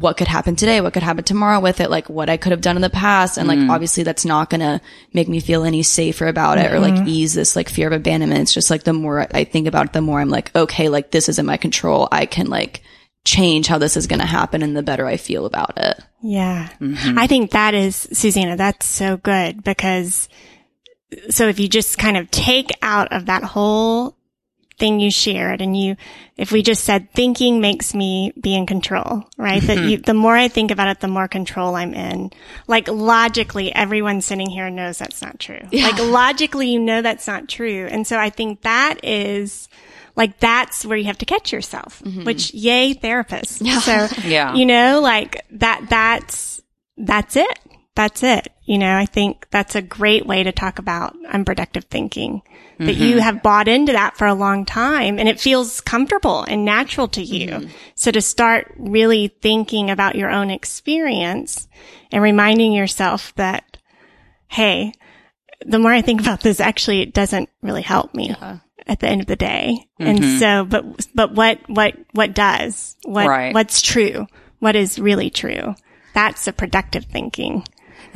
[0.00, 2.60] what could happen today, what could happen tomorrow with it, like what I could have
[2.60, 3.38] done in the past.
[3.38, 3.70] And like, mm.
[3.70, 4.80] obviously that's not going to
[5.12, 6.74] make me feel any safer about it mm-hmm.
[6.74, 7.08] or like mm-hmm.
[7.08, 8.42] ease this like fear of abandonment.
[8.42, 11.10] It's just like the more I think about it, the more I'm like, okay, like
[11.10, 12.08] this is in my control.
[12.12, 12.82] I can like
[13.24, 16.00] change how this is going to happen and the better I feel about it.
[16.22, 16.68] Yeah.
[16.80, 17.18] Mm-hmm.
[17.18, 20.28] I think that is, Susanna, that's so good because
[21.30, 24.16] so if you just kind of take out of that whole
[24.78, 25.96] thing you shared and you,
[26.36, 29.62] if we just said thinking makes me be in control, right?
[29.62, 32.30] that you, the more I think about it, the more control I'm in.
[32.66, 35.60] Like logically, everyone sitting here knows that's not true.
[35.70, 35.88] Yeah.
[35.88, 37.86] Like logically, you know that's not true.
[37.86, 39.68] And so I think that is,
[40.14, 42.24] like that's where you have to catch yourself, mm-hmm.
[42.24, 43.58] which yay therapists.
[43.64, 43.80] Yeah.
[43.80, 44.54] So, yeah.
[44.54, 46.60] you know, like that, that's,
[46.96, 47.58] that's it.
[47.96, 48.48] That's it.
[48.64, 52.42] You know, I think that's a great way to talk about unproductive thinking
[52.78, 53.02] that mm-hmm.
[53.02, 57.08] you have bought into that for a long time and it feels comfortable and natural
[57.08, 57.48] to you.
[57.48, 57.70] Mm-hmm.
[57.94, 61.68] So to start really thinking about your own experience
[62.12, 63.78] and reminding yourself that,
[64.48, 64.92] Hey,
[65.64, 68.28] the more I think about this, actually, it doesn't really help me.
[68.28, 69.88] Yeah at the end of the day.
[70.00, 70.10] Mm-hmm.
[70.10, 72.96] And so, but, but what, what, what does?
[73.04, 73.52] What, right.
[73.52, 74.28] what's true?
[74.60, 75.74] What is really true?
[76.14, 77.64] That's a productive thinking.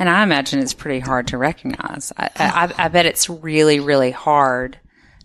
[0.01, 2.11] And I imagine it's pretty hard to recognize.
[2.17, 4.79] I, I, I bet it's really, really hard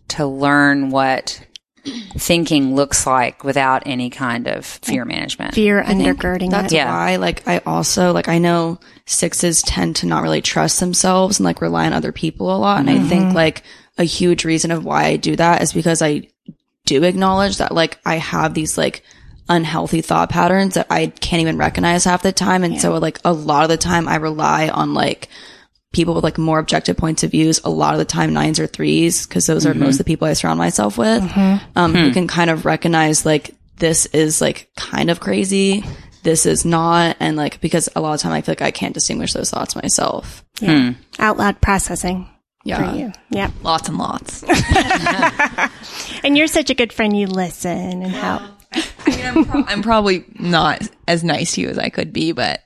[0.09, 1.41] to learn what
[2.19, 5.55] thinking looks like without any kind of fear management.
[5.55, 6.77] Fear undergirding That's it.
[6.77, 6.93] Yeah.
[6.93, 11.45] why, like, I also, like, I know sixes tend to not really trust themselves and,
[11.47, 12.79] like, rely on other people a lot.
[12.81, 13.07] And mm-hmm.
[13.07, 13.63] I think, like,
[13.97, 16.29] a huge reason of why I do that is because I
[16.85, 19.03] do acknowledge that like I have these like
[19.49, 22.65] unhealthy thought patterns that I can't even recognize half the time.
[22.65, 22.81] And yeah.
[22.81, 25.29] so like a lot of the time I rely on like
[25.93, 27.61] people with like more objective points of views.
[27.65, 29.83] A lot of the time nines or threes because those mm-hmm.
[29.83, 31.23] are most of the people I surround myself with.
[31.23, 31.79] Mm-hmm.
[31.79, 31.99] Um, hmm.
[31.99, 35.85] who can kind of recognize like this is like kind of crazy.
[36.23, 37.17] This is not.
[37.21, 39.77] And like, because a lot of time I feel like I can't distinguish those thoughts
[39.77, 40.45] myself.
[40.61, 40.93] Yeah.
[40.93, 40.93] Hmm.
[41.19, 42.29] Out loud processing
[42.65, 42.91] yeah.
[42.91, 43.13] for you.
[43.31, 43.51] Yeah.
[43.63, 44.43] Lots and lots.
[46.25, 47.17] and you're such a good friend.
[47.17, 48.43] You listen and help.
[49.07, 52.33] I mean, I'm, pro- I'm, probably not as nice to you as I could be,
[52.33, 52.63] but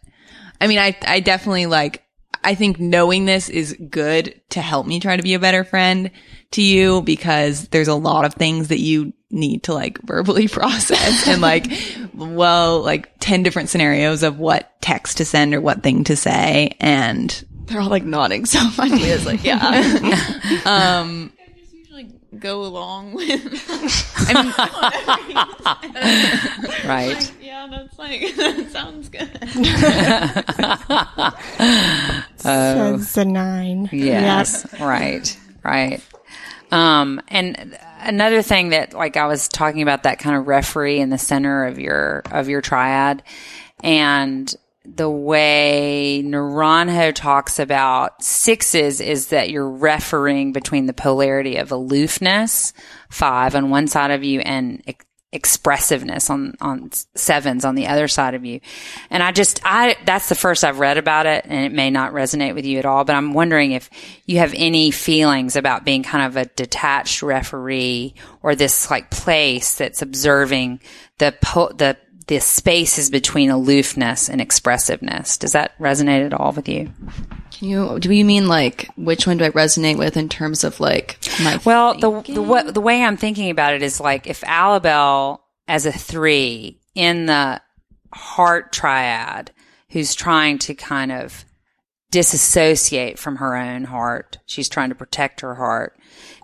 [0.60, 2.04] I mean, I, I definitely like,
[2.42, 6.10] I think knowing this is good to help me try to be a better friend
[6.52, 11.28] to you because there's a lot of things that you need to like verbally process
[11.28, 11.66] and like,
[12.14, 16.76] well, like 10 different scenarios of what text to send or what thing to say.
[16.80, 18.90] And they're all like nodding so much.
[18.92, 19.58] It's like, yeah.
[20.64, 21.39] um, I just usually
[22.38, 23.64] go along with.
[24.16, 24.52] I mean,
[26.88, 27.14] right.
[27.14, 29.30] Like, yeah, that's like that sounds good.
[31.58, 33.88] uh, Says the nine.
[33.92, 34.66] Yes.
[34.72, 34.80] Yep.
[34.80, 35.38] Right.
[35.64, 36.02] Right.
[36.70, 41.10] Um, and another thing that, like, I was talking about that kind of referee in
[41.10, 43.22] the center of your of your triad,
[43.82, 44.54] and
[44.96, 52.72] the way Naranjo talks about sixes is that you're referring between the polarity of aloofness,
[53.08, 58.08] five on one side of you, and ex- expressiveness on, on sevens on the other
[58.08, 58.60] side of you.
[59.10, 62.12] And I just, I, that's the first I've read about it and it may not
[62.12, 63.90] resonate with you at all, but I'm wondering if
[64.26, 69.76] you have any feelings about being kind of a detached referee or this like place
[69.76, 70.80] that's observing
[71.18, 71.96] the, po- the,
[72.30, 75.36] the space is between aloofness and expressiveness.
[75.36, 76.88] Does that resonate at all with you?
[77.50, 80.78] Can you do you mean like which one do I resonate with in terms of
[80.78, 82.36] like my Well, thinking?
[82.36, 86.78] the the the way I'm thinking about it is like if Alabelle as a 3
[86.94, 87.60] in the
[88.14, 89.50] heart triad
[89.88, 91.44] who's trying to kind of
[92.12, 94.38] disassociate from her own heart.
[94.46, 95.98] She's trying to protect her heart.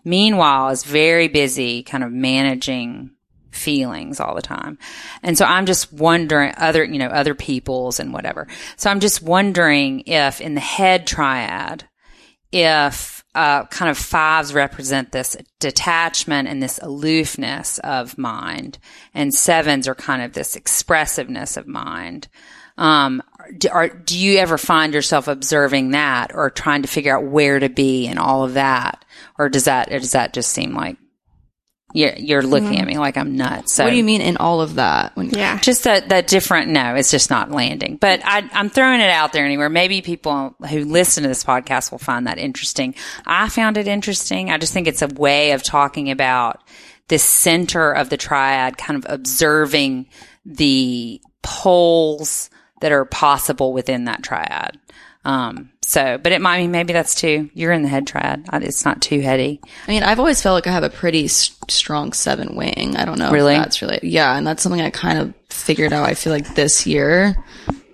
[0.05, 3.11] Meanwhile, is very busy kind of managing
[3.57, 4.79] feelings all the time.
[5.23, 8.47] And so I'm just wondering other, you know, other people's and whatever.
[8.77, 11.89] So I'm just wondering if in the head triad,
[12.53, 18.79] if uh, kind of fives represent this detachment and this aloofness of mind,
[19.13, 22.29] and sevens are kind of this expressiveness of mind.
[22.79, 23.23] Um,
[23.59, 27.59] do, are, do you ever find yourself observing that or trying to figure out where
[27.59, 29.05] to be and all of that?
[29.39, 30.97] Or does that, or does that just seem like
[31.93, 32.81] you're, you're looking mm-hmm.
[32.81, 33.75] at me like I'm nuts.
[33.75, 35.17] So what do you mean in all of that?
[35.17, 36.71] When, yeah, just that that different.
[36.71, 37.97] No, it's just not landing.
[37.97, 39.69] But I, I'm throwing it out there anywhere.
[39.69, 42.95] Maybe people who listen to this podcast will find that interesting.
[43.25, 44.51] I found it interesting.
[44.51, 46.63] I just think it's a way of talking about
[47.09, 50.09] the center of the triad, kind of observing
[50.45, 54.79] the poles that are possible within that triad.
[55.25, 58.45] Um, so, but it might mean maybe that's too, you're in the head triad.
[58.55, 59.61] It's not too heady.
[59.87, 62.97] I mean, I've always felt like I have a pretty strong seven wing.
[62.97, 63.55] I don't know really?
[63.55, 64.37] that's really, yeah.
[64.37, 66.05] And that's something I kind of figured out.
[66.05, 67.37] I feel like this year.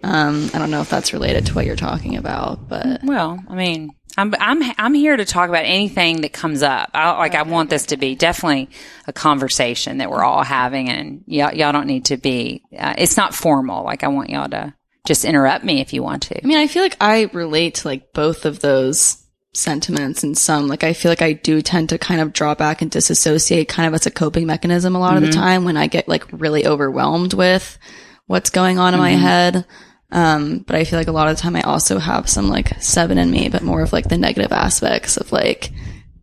[0.02, 3.05] Um, I don't know if that's related to what you're talking about, but.
[3.05, 6.92] Well, I mean, I'm, I'm, I'm here to talk about anything that comes up.
[6.94, 7.40] I, like, okay.
[7.40, 8.70] I want this to be definitely
[9.07, 13.18] a conversation that we're all having and y'all, y'all don't need to be, uh, it's
[13.18, 13.85] not formal.
[13.85, 14.72] Like, I want y'all to,
[15.07, 16.43] just interrupt me if you want to.
[16.43, 19.23] I mean, I feel like I relate to like both of those
[19.55, 20.69] sentiments and some.
[20.69, 23.87] Like, I feel like I do tend to kind of draw back and disassociate kind
[23.87, 25.17] of as a coping mechanism a lot mm-hmm.
[25.17, 25.41] of the mm-hmm.
[25.41, 27.79] time when I get like really overwhelmed with
[28.27, 29.03] what's going on in mm-hmm.
[29.03, 29.67] my head.
[30.11, 32.81] Um, but I feel like a lot of the time I also have some like
[32.83, 35.73] seven in me, but more of like the negative aspects of like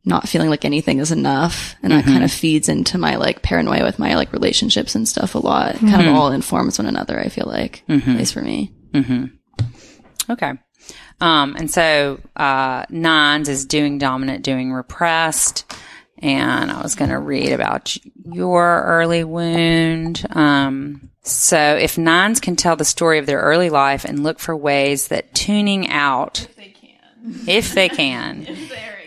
[0.05, 1.75] not feeling like anything is enough.
[1.83, 2.05] And mm-hmm.
[2.05, 5.39] that kind of feeds into my like paranoia with my like relationships and stuff a
[5.39, 5.75] lot.
[5.75, 5.89] Mm-hmm.
[5.89, 8.09] Kind of all informs one another, I feel like, mm-hmm.
[8.09, 8.73] at least for me.
[8.93, 9.25] Mm-hmm.
[10.31, 10.53] Okay.
[11.21, 15.71] Um, and so, uh, nines is doing dominant, doing repressed.
[16.21, 20.25] And I was going to read about your early wound.
[20.31, 24.55] Um, so if nines can tell the story of their early life and look for
[24.55, 28.57] ways that tuning out, if they can, if they can,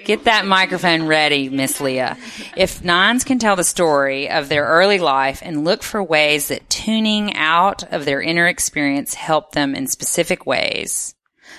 [0.04, 2.16] get that microphone ready, Miss Leah.
[2.56, 6.68] If nines can tell the story of their early life and look for ways that
[6.68, 11.14] tuning out of their inner experience helped them in specific ways,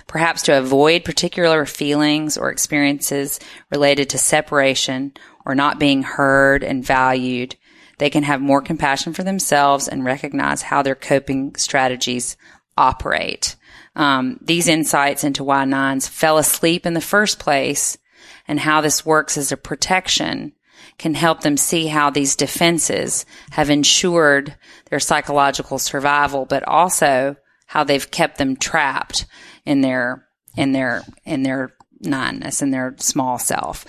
[0.07, 3.39] perhaps to avoid particular feelings or experiences
[3.71, 5.13] related to separation
[5.45, 7.55] or not being heard and valued,
[7.99, 12.37] they can have more compassion for themselves and recognize how their coping strategies
[12.77, 13.55] operate.
[13.95, 17.97] Um, these insights into why nines fell asleep in the first place
[18.47, 20.53] and how this works as a protection
[20.97, 24.55] can help them see how these defenses have ensured
[24.89, 27.35] their psychological survival, but also
[27.67, 29.25] how they've kept them trapped
[29.65, 30.27] in their,
[30.57, 33.85] in their, in their nineness, in their small self.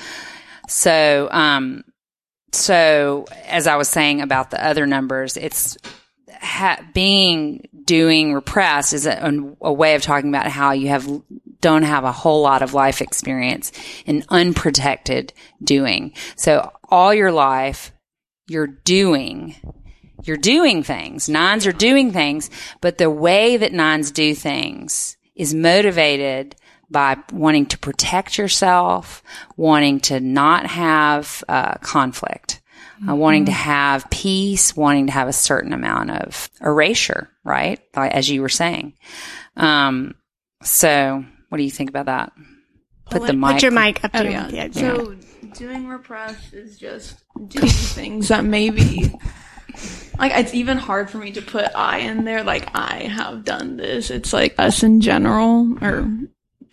[0.69, 1.85] So, um,
[2.53, 5.77] so as I was saying about the other numbers, it's
[6.44, 11.09] ha- being doing repressed is a, a, way of talking about how you have
[11.61, 13.72] don't have a whole lot of life experience
[14.04, 16.12] in unprotected doing.
[16.37, 17.92] So all your life,
[18.46, 19.57] you're doing,
[20.22, 21.28] you're doing things.
[21.28, 26.54] Nines are doing things, but the way that nines do things is motivated
[26.90, 29.22] by wanting to protect yourself,
[29.57, 32.61] wanting to not have uh, conflict,
[33.05, 33.19] uh, mm-hmm.
[33.21, 37.81] wanting to have peace, wanting to have a certain amount of erasure, right?
[37.95, 38.95] As you were saying.
[39.57, 40.14] Um,
[40.62, 42.33] so, what do you think about that?
[43.11, 43.53] Put well, the mic.
[43.53, 44.49] Put your mic up to oh, yeah.
[44.49, 44.69] yeah.
[44.73, 45.17] So,
[45.55, 49.12] doing repress is just doing things that maybe
[50.19, 52.43] like it's even hard for me to put I in there.
[52.43, 54.11] Like I have done this.
[54.11, 56.09] It's like us in general, or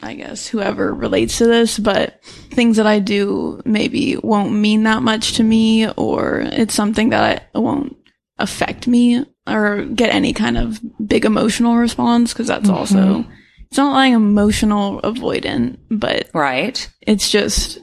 [0.04, 5.04] I guess whoever relates to this, but things that I do maybe won't mean that
[5.04, 7.96] much to me or it's something that I, won't
[8.40, 12.78] affect me or get any kind of big emotional response because that's mm-hmm.
[12.78, 13.26] also
[13.72, 16.90] it's not like emotional avoidant, but right.
[17.02, 17.80] It's just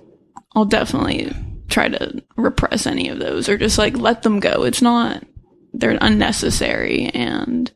[0.55, 1.33] I'll definitely
[1.69, 4.65] try to repress any of those or just like let them go.
[4.65, 5.25] It's not
[5.73, 7.73] they're unnecessary and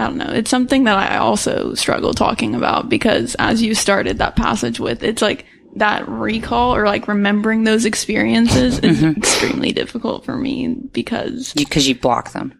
[0.00, 0.32] I don't know.
[0.32, 5.02] It's something that I also struggle talking about because as you started that passage with,
[5.02, 5.44] it's like
[5.76, 9.18] that recall or like remembering those experiences is mm-hmm.
[9.18, 12.58] extremely difficult for me because because you, you block them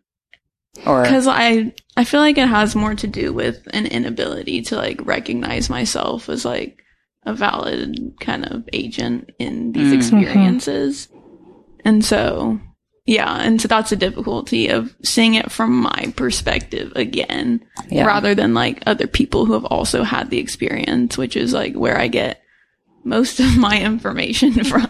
[0.84, 4.76] or because I I feel like it has more to do with an inability to
[4.76, 6.82] like recognize myself as like
[7.24, 9.94] a valid kind of agent in these mm-hmm.
[9.94, 11.08] experiences,
[11.86, 12.60] and so
[13.10, 18.06] yeah, and so that's the difficulty of seeing it from my perspective again, yeah.
[18.06, 21.98] rather than like other people who have also had the experience, which is like where
[21.98, 22.40] I get
[23.02, 24.86] most of my information from,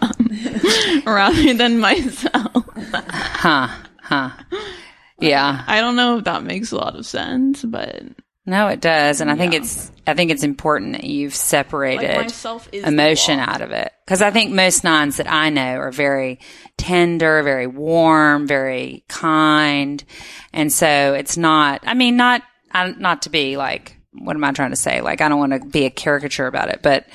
[1.03, 2.63] rather than myself.
[2.93, 3.69] huh,
[4.03, 4.29] huh.
[5.19, 5.63] Yeah.
[5.65, 8.03] I don't know if that makes a lot of sense, but
[8.51, 9.39] no, it does, and I yeah.
[9.39, 14.21] think it's I think it's important that you've separated like emotion out of it because
[14.21, 16.41] I think most nines that I know are very
[16.75, 20.03] tender, very warm, very kind,
[20.51, 21.83] and so it's not.
[21.87, 24.99] I mean, not not to be like what am I trying to say?
[24.99, 27.07] Like I don't want to be a caricature about it, but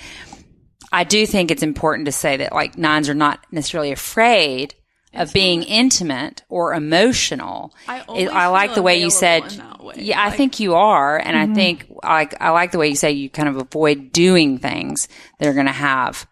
[0.90, 4.75] I do think it's important to say that like nines are not necessarily afraid
[5.16, 7.74] of being intimate or emotional.
[7.88, 9.42] I, it, I like the way you said.
[9.81, 9.94] Way.
[9.96, 11.52] Yeah, like, I think you are, and mm-hmm.
[11.52, 15.08] I think I, I like the way you say you kind of avoid doing things
[15.38, 16.27] that are going to have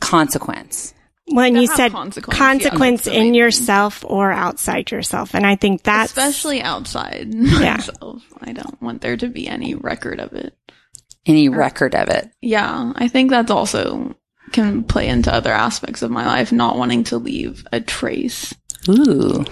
[0.00, 0.94] consequence.
[1.26, 6.10] When you said consequence, consequence yeah, in yourself or outside yourself, and I think that's
[6.10, 7.76] especially outside yeah.
[7.76, 8.24] myself.
[8.40, 10.56] I don't want there to be any record of it.
[11.26, 12.30] Any record of it.
[12.40, 14.16] Yeah, I think that's also
[14.52, 18.54] can play into other aspects of my life, not wanting to leave a trace.
[18.88, 19.44] Ooh.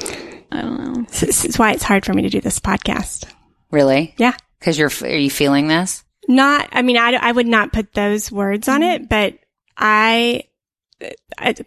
[0.50, 1.06] I don't know.
[1.20, 3.30] This is why it's hard for me to do this podcast.
[3.70, 4.14] Really?
[4.16, 4.34] Yeah.
[4.58, 6.04] Because you're, are you feeling this?
[6.26, 9.38] Not, I mean, I, I would not put those words on it, but
[9.76, 10.44] I,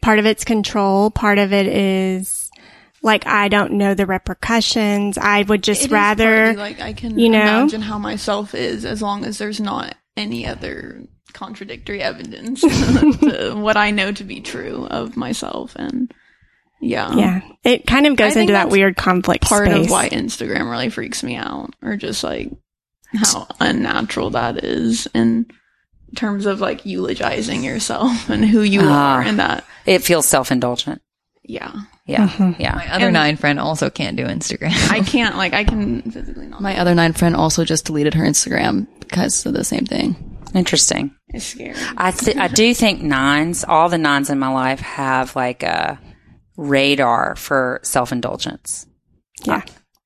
[0.01, 1.11] part of it's control.
[1.11, 2.51] Part of it is
[3.01, 5.17] like I don't know the repercussions.
[5.17, 7.41] I would just rather like I can you know?
[7.41, 11.03] imagine how myself is as long as there's not any other
[11.33, 16.13] contradictory evidence to what I know to be true of myself and
[16.81, 17.15] yeah.
[17.15, 17.41] Yeah.
[17.63, 19.85] It kind of goes into that weird conflict part space.
[19.85, 22.51] of why Instagram really freaks me out or just like
[23.13, 25.45] how unnatural that is in
[26.15, 31.01] terms of like eulogizing yourself and who you uh, are and that it feels self-indulgent.
[31.43, 31.71] Yeah.
[32.05, 32.27] Yeah.
[32.27, 32.61] Mm-hmm.
[32.61, 32.75] Yeah.
[32.75, 34.91] My other and nine friend also can't do Instagram.
[34.91, 36.61] I can't, like, I can physically not.
[36.61, 40.30] My other nine friend also just deleted her Instagram because of the same thing.
[40.53, 41.15] Interesting.
[41.29, 41.75] It's scary.
[41.97, 45.99] I, th- I do think nines, all the nines in my life have like a
[46.57, 48.87] radar for self indulgence.
[49.43, 49.63] Yeah.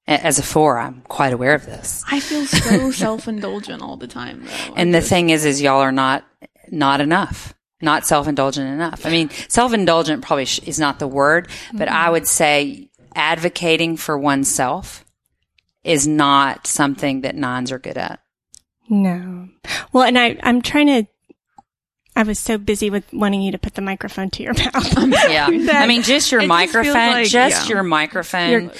[0.07, 2.03] as a four, I'm quite aware of this.
[2.09, 4.73] I feel so self indulgent all the time, though.
[4.75, 6.25] And the thing is, is y'all are not,
[6.71, 9.05] not enough not self-indulgent enough.
[9.05, 11.97] I mean, self-indulgent probably sh- is not the word, but mm-hmm.
[11.97, 15.05] I would say advocating for oneself
[15.83, 18.19] is not something that nines are good at.
[18.89, 19.49] No.
[19.91, 21.07] Well, and I, I'm trying to,
[22.15, 24.97] I was so busy with wanting you to put the microphone to your mouth.
[25.29, 25.47] yeah.
[25.73, 27.73] I mean, just your microphone, just, like, just yeah.
[27.75, 28.71] your microphone your,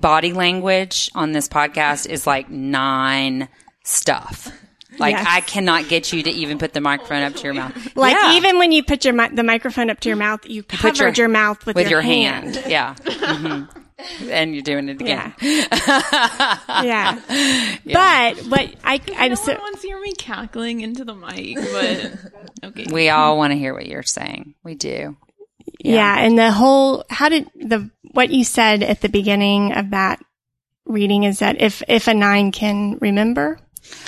[0.00, 3.48] body language on this podcast is like nine
[3.84, 4.52] stuff.
[4.98, 5.26] Like yes.
[5.28, 7.96] I cannot get you to even put the microphone up to your mouth.
[7.96, 8.36] Like yeah.
[8.36, 11.10] even when you put your mi- the microphone up to your mouth, you covered your,
[11.10, 12.56] your, mouth with, with your, your hand.
[12.56, 12.70] hand.
[12.70, 12.94] Yeah.
[12.94, 13.80] Mm-hmm.
[14.28, 15.34] and you're doing it again.
[15.40, 15.68] Yeah.
[16.82, 17.20] yeah.
[17.84, 18.34] yeah.
[18.34, 21.56] But what I I no so, one wants to hear me cackling into the mic,
[21.56, 22.86] but okay.
[22.90, 24.54] We all want to hear what you're saying.
[24.62, 25.16] We do.
[25.80, 25.94] Yeah.
[25.94, 30.20] yeah, and the whole how did the what you said at the beginning of that
[30.84, 33.58] reading is that if if a nine can remember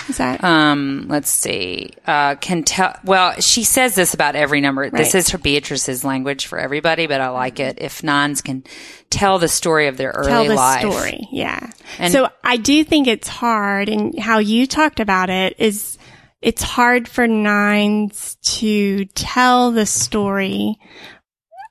[0.09, 0.43] is that?
[0.43, 1.91] Um, let's see.
[2.05, 2.95] Uh, can tell.
[3.03, 4.81] Well, she says this about every number.
[4.81, 4.93] Right.
[4.93, 7.77] This is her Beatrice's language for everybody, but I like it.
[7.79, 8.63] If nines can
[9.09, 10.81] tell the story of their early tell the life.
[10.81, 11.71] story, yeah.
[11.99, 15.97] And so I do think it's hard, and how you talked about it is
[16.41, 20.79] it's hard for nines to tell the story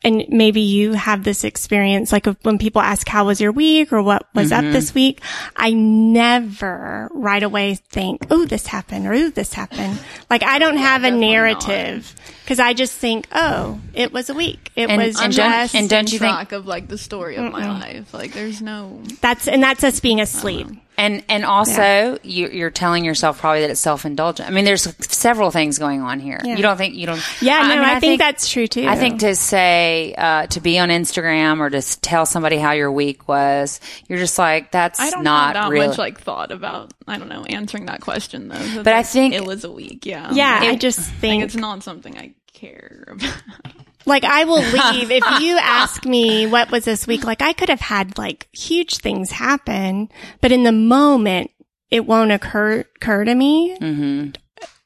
[0.05, 4.01] and maybe you have this experience, like when people ask, how was your week or
[4.03, 4.67] what was mm-hmm.
[4.67, 5.21] up this week?
[5.57, 9.99] I never right away think, oh, this happened or oh, this happened.
[10.31, 14.35] Like I don't yeah, have a narrative because I just think, oh, it was a
[14.35, 14.71] week.
[14.77, 17.53] It and, was and just and don't you think of like the story of mm-mm.
[17.53, 18.15] my life?
[18.15, 20.69] Like there's no that's and that's us being asleep.
[20.99, 22.17] And and also yeah.
[22.25, 24.49] you, are telling yourself probably that it's self indulgent.
[24.49, 26.41] I mean, there's several things going on here.
[26.43, 26.57] Yeah.
[26.57, 27.23] You don't think you don't?
[27.41, 28.85] Yeah, I, no, I, mean, I, I think, think, that's true too.
[28.85, 32.91] I think to say uh, to be on Instagram or to tell somebody how your
[32.91, 35.87] week was, you're just like that's I don't not have that really.
[35.87, 36.93] much like thought about.
[37.07, 38.83] I don't know answering that question though.
[38.83, 40.05] But I think it was a week.
[40.05, 40.65] Yeah, yeah.
[40.65, 43.85] It, I just think like it's not something I care about.
[44.07, 47.25] Like I will leave if you ask me what was this week.
[47.25, 50.09] Like I could have had like huge things happen,
[50.41, 51.51] but in the moment
[51.91, 53.77] it won't occur occur to me.
[53.81, 54.31] Mm-hmm.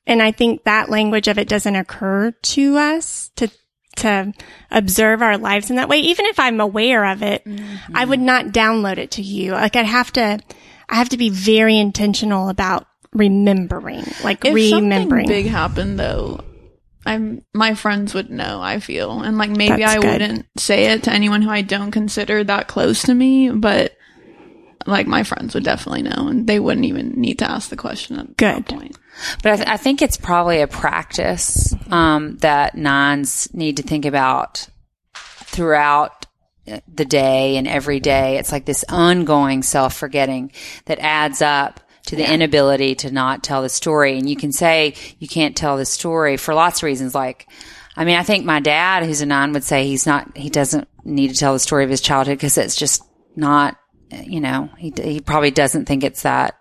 [0.06, 3.48] And I think that language of it doesn't occur to us to
[3.96, 4.32] to
[4.70, 5.98] observe our lives in that way.
[5.98, 7.96] Even if I'm aware of it, mm-hmm.
[7.96, 9.52] I would not download it to you.
[9.52, 10.40] Like I'd have to,
[10.88, 15.26] I have to be very intentional about remembering, like if remembering.
[15.26, 16.42] big happened though,
[17.04, 19.20] I'm my friends would know, I feel.
[19.22, 20.12] And like maybe That's I good.
[20.12, 23.96] wouldn't say it to anyone who I don't consider that close to me, but
[24.86, 28.18] like my friends would definitely know and they wouldn't even need to ask the question
[28.18, 28.56] at good.
[28.56, 28.98] that point.
[29.42, 34.06] But I, th- I, think it's probably a practice um, that nines need to think
[34.06, 34.68] about
[35.14, 36.26] throughout
[36.64, 38.38] the day and every day.
[38.38, 40.52] It's like this ongoing self forgetting
[40.86, 42.32] that adds up to the yeah.
[42.32, 44.18] inability to not tell the story.
[44.18, 47.14] And you can say you can't tell the story for lots of reasons.
[47.14, 47.48] Like,
[47.96, 50.88] I mean, I think my dad, who's a nine, would say he's not, he doesn't
[51.04, 53.04] need to tell the story of his childhood because it's just
[53.36, 53.76] not,
[54.10, 56.58] you know, he, he probably doesn't think it's that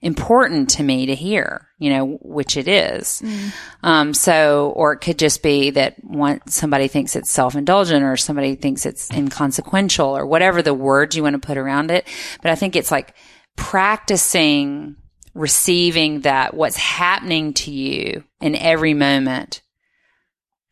[0.00, 3.22] important to me to hear, you know, which it is.
[3.24, 3.52] Mm.
[3.82, 8.54] Um, so, or it could just be that one, somebody thinks it's self-indulgent or somebody
[8.54, 12.06] thinks it's inconsequential or whatever the words you want to put around it.
[12.42, 13.14] But I think it's like,
[13.56, 14.96] practicing
[15.34, 19.62] receiving that what's happening to you in every moment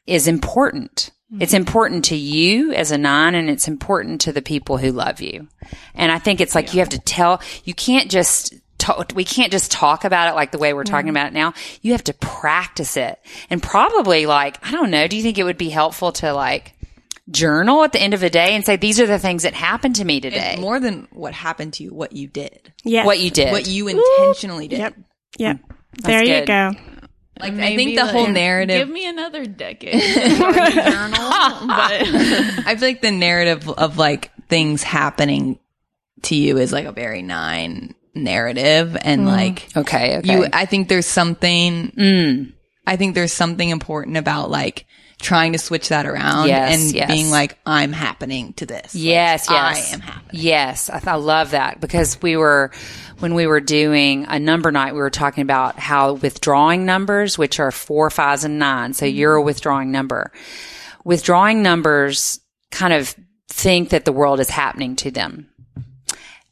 [0.07, 1.11] is important.
[1.33, 1.43] Mm-hmm.
[1.43, 5.21] It's important to you as a nine and it's important to the people who love
[5.21, 5.49] you.
[5.95, 6.73] And I think it's like yeah.
[6.73, 10.53] you have to tell, you can't just talk, we can't just talk about it like
[10.53, 11.17] the way we're talking mm-hmm.
[11.17, 11.55] about it now.
[11.83, 13.19] You have to practice it
[13.51, 16.75] and probably like, I don't know, do you think it would be helpful to like
[17.33, 19.97] journal at the end of the day and say, these are the things that happened
[19.97, 20.57] to me today.
[20.61, 22.73] more than what happened to you, what you did.
[22.85, 23.05] Yeah.
[23.05, 23.53] What you did.
[23.53, 24.79] What you intentionally did.
[24.79, 24.95] Yep.
[25.39, 25.59] Yep.
[25.95, 26.73] That's there you go.
[27.41, 28.87] Like Maybe I think the like, whole narrative.
[28.87, 30.01] Give me another decade.
[30.03, 35.59] journal, but I feel like the narrative of like things happening
[36.23, 40.19] to you is like a very nine narrative and like Okay.
[40.19, 40.33] Okay.
[40.33, 42.53] you I think there's something Mm.
[42.87, 44.87] I think there's something important about like
[45.23, 47.11] trying to switch that around Yes, and yes.
[47.11, 48.95] being like I'm happening to this.
[48.95, 49.91] Like, Yes, yes.
[49.91, 50.43] I am happening.
[50.43, 52.71] Yes, I, th- I love that because we were,
[53.21, 57.61] when we were doing a number night, we were talking about how withdrawing numbers, which
[57.61, 59.47] are four, fives, and nine, so you're a mm-hmm.
[59.47, 60.33] withdrawing number.
[61.05, 63.15] Withdrawing numbers kind of
[63.49, 65.49] think that the world is happening to them.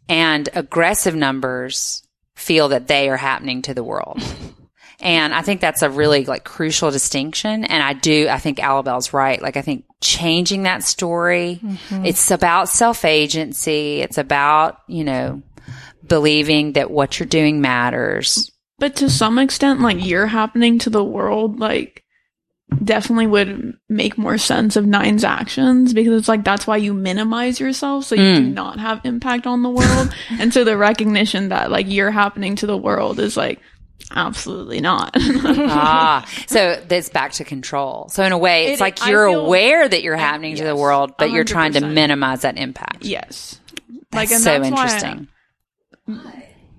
[0.08, 2.02] And aggressive numbers
[2.34, 4.22] feel that they are happening to the world.
[5.01, 7.64] And I think that's a really like crucial distinction.
[7.64, 9.40] And I do, I think Alabelle's right.
[9.40, 12.05] Like I think changing that story, mm-hmm.
[12.05, 14.01] it's about self agency.
[14.01, 15.42] It's about, you know,
[16.07, 18.51] believing that what you're doing matters.
[18.78, 22.05] But to some extent, like you're happening to the world, like
[22.82, 27.61] definitely would make more sense of Nine's actions because it's like that's why you minimize
[27.61, 28.55] yourself so you do mm.
[28.55, 30.14] not have impact on the world.
[30.30, 33.61] and so the recognition that like you're happening to the world is like
[34.11, 35.11] absolutely not.
[35.16, 38.08] ah, so that's back to control.
[38.11, 41.12] So in a way, it's It- like you're aware that you're happening to the world,
[41.18, 43.04] but you're trying to minimize that impact.
[43.04, 43.58] yes.
[44.12, 45.28] That's and so interesting.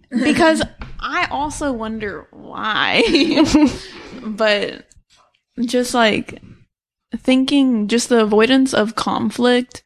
[0.10, 0.62] because
[1.00, 3.02] I also wonder why.
[4.22, 4.86] but
[5.62, 6.42] just like
[7.16, 9.84] thinking, just the avoidance of conflict,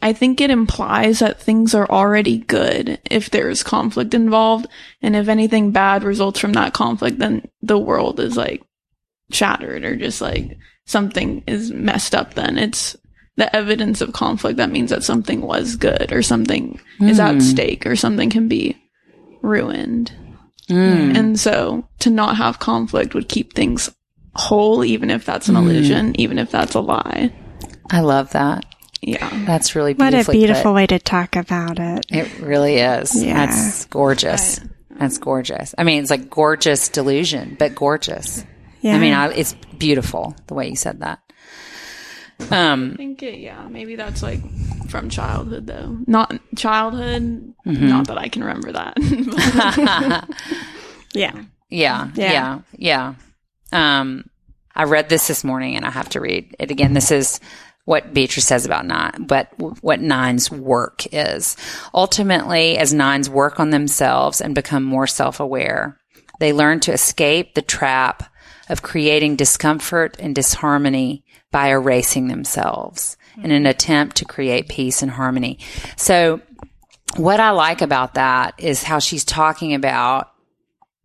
[0.00, 4.66] I think it implies that things are already good if there's conflict involved.
[5.02, 8.62] And if anything bad results from that conflict, then the world is like
[9.32, 12.34] shattered or just like something is messed up.
[12.34, 12.96] Then it's
[13.36, 17.40] the evidence of conflict that means that something was good or something is at hmm.
[17.40, 18.76] stake or something can be
[19.42, 20.12] ruined.
[20.68, 21.16] Hmm.
[21.16, 23.90] And so to not have conflict would keep things
[24.34, 25.62] whole, even if that's an hmm.
[25.62, 27.32] illusion, even if that's a lie.
[27.90, 28.64] I love that.
[29.00, 29.28] Yeah.
[29.46, 30.18] That's really beautiful.
[30.18, 30.74] What a beautiful put.
[30.74, 32.06] way to talk about it.
[32.10, 33.14] It really is.
[33.22, 33.46] Yeah.
[33.46, 34.60] That's gorgeous.
[34.90, 35.74] That's gorgeous.
[35.78, 38.44] I mean, it's like gorgeous delusion, but gorgeous.
[38.80, 38.96] Yeah.
[38.96, 41.20] I mean, I, it's beautiful the way you said that.
[42.50, 44.40] Um, I think it, yeah, maybe that's like
[44.88, 45.98] from childhood though.
[46.06, 48.94] Not childhood, not that I can remember that.
[51.14, 51.42] yeah.
[51.68, 52.32] yeah, Yeah.
[52.32, 53.14] yeah, yeah.
[53.72, 54.24] Um,
[54.74, 56.94] I read this this morning and I have to read it again.
[56.94, 57.40] This is
[57.88, 59.48] what Beatrice says about nine, but
[59.80, 61.56] what nine's work is.
[61.94, 65.98] Ultimately, as nines work on themselves and become more self-aware,
[66.38, 68.30] they learn to escape the trap
[68.68, 75.10] of creating discomfort and disharmony by erasing themselves in an attempt to create peace and
[75.10, 75.58] harmony.
[75.96, 76.42] So
[77.16, 80.30] what I like about that is how she's talking about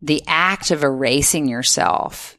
[0.01, 2.37] the act of erasing yourself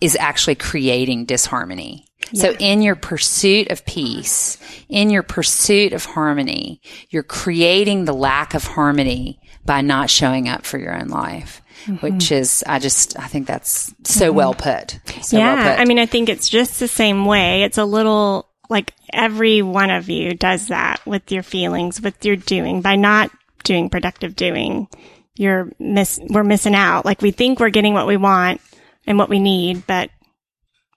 [0.00, 2.08] is actually creating disharmony.
[2.34, 4.58] So in your pursuit of peace,
[4.88, 10.64] in your pursuit of harmony, you're creating the lack of harmony by not showing up
[10.64, 11.96] for your own life, mm-hmm.
[11.96, 14.36] which is, I just, I think that's so mm-hmm.
[14.36, 14.98] well put.
[15.22, 15.54] So yeah.
[15.54, 15.80] well put.
[15.80, 17.62] I mean, I think it's just the same way.
[17.64, 22.36] It's a little like every one of you does that with your feelings, with your
[22.36, 23.30] doing by not
[23.64, 24.88] doing productive doing.
[25.34, 27.04] You're miss, we're missing out.
[27.04, 28.60] Like we think we're getting what we want
[29.06, 30.10] and what we need, but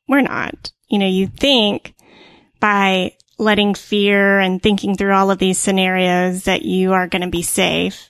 [0.07, 0.71] we're not.
[0.87, 1.95] You know, you think
[2.59, 7.29] by letting fear and thinking through all of these scenarios that you are going to
[7.29, 8.09] be safe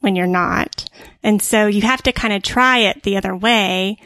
[0.00, 0.88] when you're not.
[1.22, 3.98] And so you have to kind of try it the other way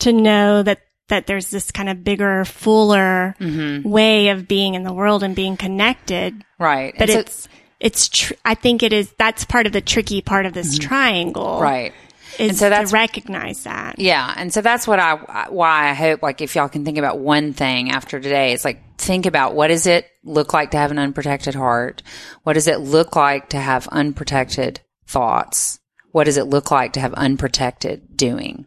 [0.00, 3.88] to know that that there's this kind of bigger, fuller mm-hmm.
[3.88, 6.44] way of being in the world and being connected.
[6.58, 6.94] right.
[6.98, 7.48] But so- it's
[7.78, 10.88] it's tr- I think it is that's part of the tricky part of this mm-hmm.
[10.88, 11.60] triangle.
[11.60, 11.92] right.
[12.38, 13.98] Is And so that's- to recognize that.
[13.98, 17.18] Yeah, and so that's what I why I hope like if y'all can think about
[17.18, 20.90] one thing after today, it's like think about what does it look like to have
[20.90, 22.02] an unprotected heart?
[22.42, 25.78] What does it look like to have unprotected thoughts?
[26.12, 28.66] What does it look like to have unprotected doing?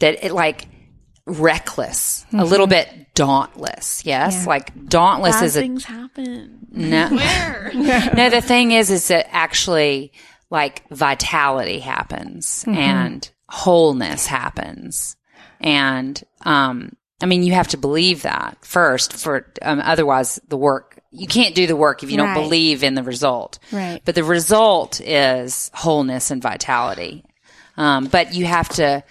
[0.00, 0.66] That it like
[1.26, 2.98] reckless, a little mm-hmm.
[2.98, 4.04] bit dauntless.
[4.04, 4.48] Yes, Yeah.
[4.48, 6.66] like dauntless Bad is a things happen.
[6.70, 7.08] no.
[7.08, 7.70] Where?
[7.74, 10.12] no, the thing is, is that actually
[10.50, 15.16] like vitality happens and wholeness happens.
[15.60, 20.98] And, um, I mean, you have to believe that first for, um, otherwise the work,
[21.10, 23.58] you can't do the work if you don't believe in the result.
[23.70, 24.00] Right.
[24.04, 27.24] But the result is wholeness and vitality.
[27.76, 29.04] Um, but you have to,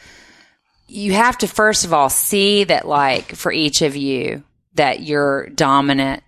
[0.88, 5.48] you have to first of all see that like for each of you that your
[5.50, 6.24] dominant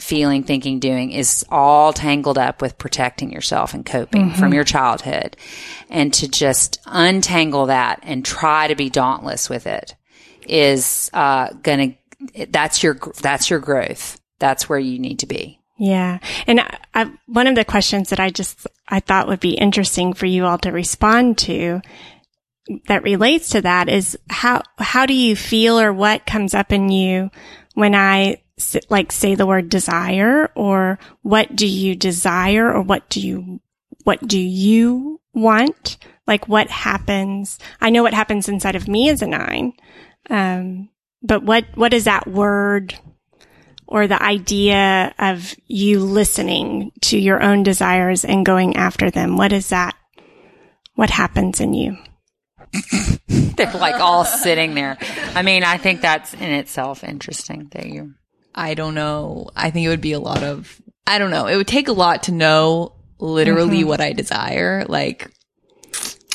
[0.00, 5.36] feeling, thinking, doing is all tangled up with protecting yourself and coping from your childhood.
[5.90, 9.94] And to just untangle that and try to be dauntless with it
[10.48, 11.94] is, uh, gonna,
[12.48, 14.20] that's your, that's your growth.
[14.38, 15.60] That's where you need to be.
[15.78, 16.18] Yeah.
[16.46, 20.14] And I, I, one of the questions that I just, I thought would be interesting
[20.14, 21.80] for you all to respond to
[22.86, 26.88] that relates to that is how, how do you feel or what comes up in
[26.88, 27.30] you
[27.74, 28.42] when I
[28.88, 33.60] like say the word desire or what do you desire or what do you,
[34.04, 35.98] what do you want?
[36.26, 37.58] Like what happens?
[37.80, 39.72] I know what happens inside of me as a nine.
[40.30, 40.88] Um,
[41.22, 42.98] but what, what is that word
[43.86, 49.36] or the idea of you listening to your own desires and going after them?
[49.36, 49.94] What is that?
[50.94, 51.96] What happens in you?
[53.28, 54.96] They're like all sitting there.
[55.34, 58.14] I mean, I think that's in itself interesting that you.
[58.54, 59.48] I don't know.
[59.56, 61.46] I think it would be a lot of, I don't know.
[61.46, 63.88] It would take a lot to know literally mm-hmm.
[63.88, 64.84] what I desire.
[64.88, 65.30] Like,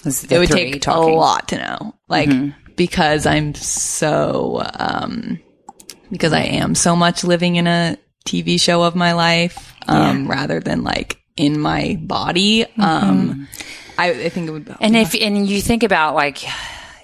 [0.05, 1.13] it would take talking.
[1.13, 1.95] a lot to know.
[2.07, 2.59] Like, mm-hmm.
[2.75, 5.39] because I'm so, um,
[6.11, 10.31] because I am so much living in a TV show of my life, um, yeah.
[10.33, 12.63] rather than like in my body.
[12.63, 12.81] Mm-hmm.
[12.81, 13.47] Um,
[13.97, 14.75] I, I, think it would.
[14.79, 16.39] And if, and you think about like,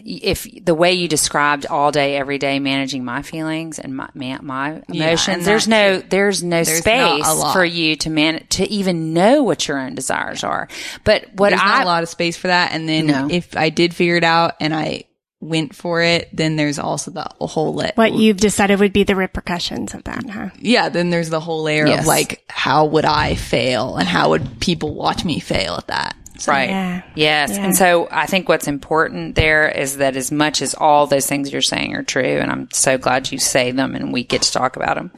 [0.06, 4.82] if the way you described all day, every day, managing my feelings and my, my
[4.90, 9.44] emotions, yeah, there's no, there's no there's space for you to man, to even know
[9.44, 10.68] what your own desires are.
[11.04, 12.72] But what there's I, a lot of space for that.
[12.72, 13.28] And then no.
[13.30, 15.06] if I did figure it out and I
[15.44, 19.16] went for it, then there's also the whole let what you've decided would be the
[19.16, 20.50] repercussions of that, huh?
[20.60, 22.02] Yeah, then there's the whole layer yes.
[22.02, 26.16] of like how would I fail and how would people watch me fail at that?
[26.38, 26.70] So, right.
[26.70, 27.02] Yeah.
[27.16, 27.52] Yes.
[27.52, 27.66] Yeah.
[27.66, 31.52] And so I think what's important there is that as much as all those things
[31.52, 34.52] you're saying are true, and I'm so glad you say them and we get to
[34.52, 35.12] talk about them.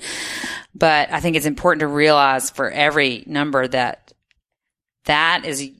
[0.73, 4.13] But I think it's important to realize for every number that
[5.05, 5.71] that is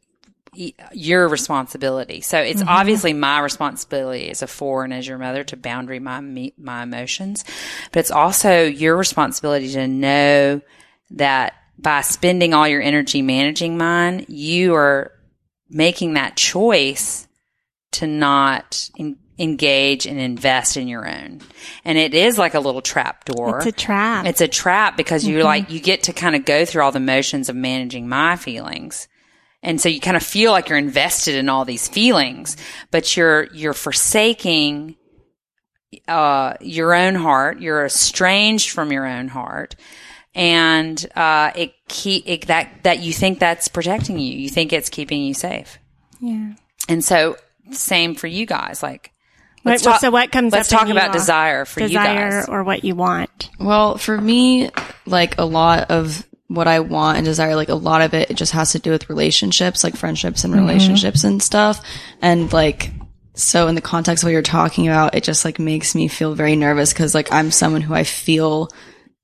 [0.94, 2.22] your responsibility.
[2.22, 2.70] So it's mm-hmm.
[2.70, 6.22] obviously my responsibility as a four and as your mother to boundary my
[6.58, 7.44] my emotions,
[7.92, 10.62] but it's also your responsibility to know
[11.12, 15.12] that by spending all your energy managing mine, you are
[15.70, 17.28] making that choice
[17.94, 21.42] to not in, engage and invest in your own.
[21.84, 23.58] And it is like a little trap door.
[23.58, 24.26] It's a trap.
[24.26, 25.38] It's a trap because mm-hmm.
[25.38, 28.36] you like, you get to kind of go through all the motions of managing my
[28.36, 29.08] feelings
[29.66, 32.56] and so you kind of feel like you're invested in all these feelings,
[32.92, 34.96] but you're, you're forsaking,
[36.08, 37.60] uh, your own heart.
[37.60, 39.76] You're estranged from your own heart.
[40.36, 44.38] And, uh, it keep, it, that, that you think that's protecting you.
[44.38, 45.80] You think it's keeping you safe.
[46.20, 46.54] Yeah.
[46.90, 47.38] And so
[47.72, 48.84] same for you guys.
[48.84, 49.12] Like,
[49.66, 52.50] Let's talk, so what comes let's talk about desire for desire you guys.
[52.50, 53.50] or what you want.
[53.60, 54.70] Well, for me,
[55.08, 58.36] like a lot of what I want and desire, like a lot of it, it
[58.36, 60.68] just has to do with relationships, like friendships and mm-hmm.
[60.68, 61.84] relationships and stuff.
[62.22, 62.92] And like,
[63.34, 66.36] so in the context of what you're talking about, it just like makes me feel
[66.36, 68.70] very nervous because like I'm someone who I feel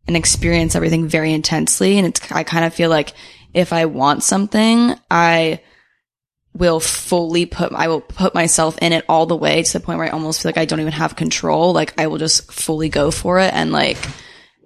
[0.07, 1.97] and experience everything very intensely.
[1.97, 3.13] And it's, I kind of feel like
[3.53, 5.61] if I want something, I
[6.53, 9.99] will fully put, I will put myself in it all the way to the point
[9.99, 11.73] where I almost feel like I don't even have control.
[11.73, 13.97] Like I will just fully go for it and like,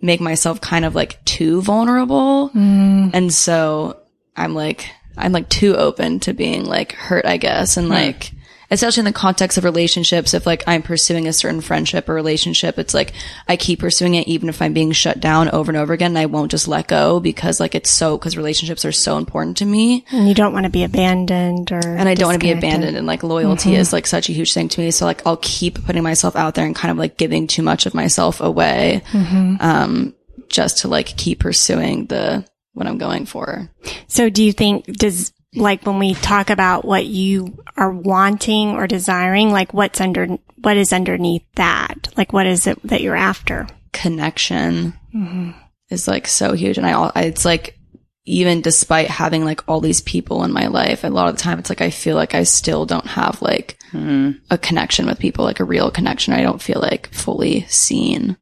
[0.01, 2.49] make myself kind of like too vulnerable.
[2.49, 3.11] Mm.
[3.13, 4.01] And so
[4.36, 7.77] I'm like, I'm like too open to being like hurt, I guess.
[7.77, 8.31] And like,
[8.72, 12.78] especially in the context of relationships, if like I'm pursuing a certain friendship or relationship,
[12.78, 13.13] it's like
[13.47, 16.18] I keep pursuing it even if I'm being shut down over and over again and
[16.18, 19.66] I won't just let go because like it's so, because relationships are so important to
[19.66, 20.05] me.
[20.11, 21.80] And you don't want to be abandoned or.
[21.80, 23.80] And I don't want to be abandoned and like loyalty mm-hmm.
[23.80, 24.91] is like such a huge thing to me.
[24.91, 27.86] So like I'll keep putting myself out there and kind of like giving too much
[27.86, 29.01] of myself away.
[29.11, 29.57] Mm-hmm.
[29.59, 30.16] Um,
[30.49, 33.70] just to like keep pursuing the, what I'm going for.
[34.07, 38.88] So do you think, does like when we talk about what you are wanting or
[38.88, 40.28] desiring, like what's under,
[40.62, 42.10] what is underneath that?
[42.18, 43.68] Like what is it that you're after?
[43.93, 45.51] Connection mm-hmm.
[45.89, 46.78] is like so huge.
[46.78, 47.80] And I, it's like,
[48.28, 51.60] even despite having like all these people in my life, a lot of the time
[51.60, 54.39] it's like I feel like I still don't have like mm.
[54.49, 56.34] a connection with people, like a real connection.
[56.34, 58.36] I don't feel like fully seen.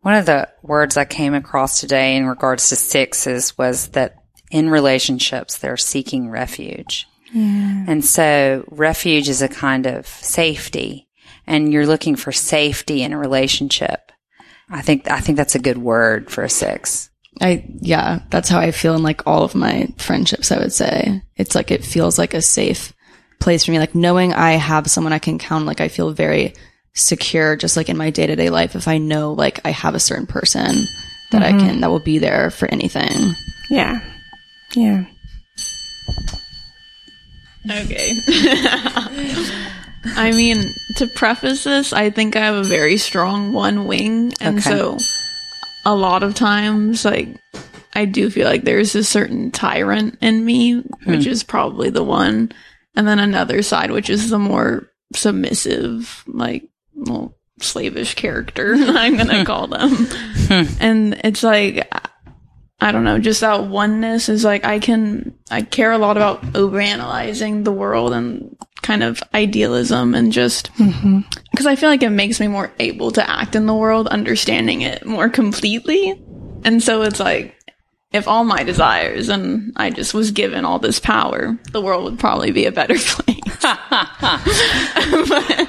[0.00, 4.17] One of the words I came across today in regards to sixes was that
[4.50, 7.06] in relationships, they're seeking refuge.
[7.32, 7.84] Yeah.
[7.86, 11.08] And so refuge is a kind of safety
[11.46, 14.12] and you're looking for safety in a relationship.
[14.70, 17.10] I think, I think that's a good word for a six.
[17.40, 21.22] I, yeah, that's how I feel in like all of my friendships, I would say.
[21.36, 22.92] It's like, it feels like a safe
[23.40, 23.78] place for me.
[23.78, 26.54] Like knowing I have someone I can count, like I feel very
[26.94, 29.94] secure just like in my day to day life if I know like I have
[29.94, 30.86] a certain person
[31.30, 31.56] that mm-hmm.
[31.56, 33.34] I can, that will be there for anything.
[33.70, 34.00] Yeah.
[34.74, 35.04] Yeah.
[37.70, 38.12] Okay.
[40.16, 40.62] I mean,
[40.96, 44.32] to preface this, I think I have a very strong one wing.
[44.40, 44.70] And okay.
[44.70, 44.98] so
[45.84, 47.28] a lot of times, like,
[47.94, 51.30] I do feel like there's a certain tyrant in me, which hmm.
[51.30, 52.52] is probably the one.
[52.94, 59.28] And then another side, which is the more submissive, like, well, slavish character, I'm going
[59.28, 59.90] to call them.
[59.90, 60.64] Hmm.
[60.80, 61.88] and it's like,
[62.80, 66.42] I don't know, just that oneness is like, I can, I care a lot about
[66.52, 71.68] overanalyzing the world and kind of idealism and just, because mm-hmm.
[71.68, 75.04] I feel like it makes me more able to act in the world, understanding it
[75.04, 76.22] more completely.
[76.64, 77.56] And so it's like,
[78.12, 82.18] if all my desires and I just was given all this power, the world would
[82.18, 83.58] probably be a better place.
[85.28, 85.68] but,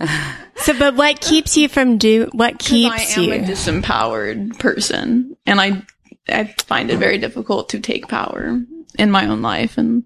[0.56, 3.44] so, but what keeps you from do what keeps you I am you?
[3.44, 5.82] a disempowered person, and I
[6.30, 8.60] I find it very difficult to take power
[8.98, 9.78] in my own life.
[9.78, 10.04] And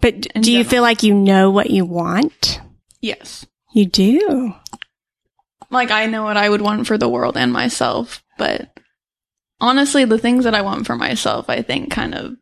[0.00, 0.58] but do general.
[0.58, 2.60] you feel like you know what you want?
[3.00, 4.54] Yes, you do.
[5.70, 8.76] Like I know what I would want for the world and myself, but
[9.60, 12.36] honestly, the things that I want for myself, I think, kind of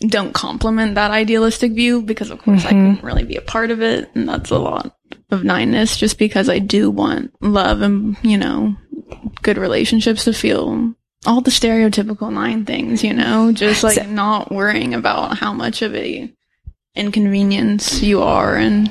[0.00, 2.68] don't complement that idealistic view because, of course, mm-hmm.
[2.68, 4.96] I couldn't really be a part of it, and that's a lot
[5.30, 5.96] of nineness.
[5.96, 8.76] Just because I do want love and you know
[9.42, 10.94] good relationships to feel
[11.26, 15.94] all the stereotypical nine things, you know, just like not worrying about how much of
[15.94, 16.32] a
[16.94, 18.90] inconvenience you are and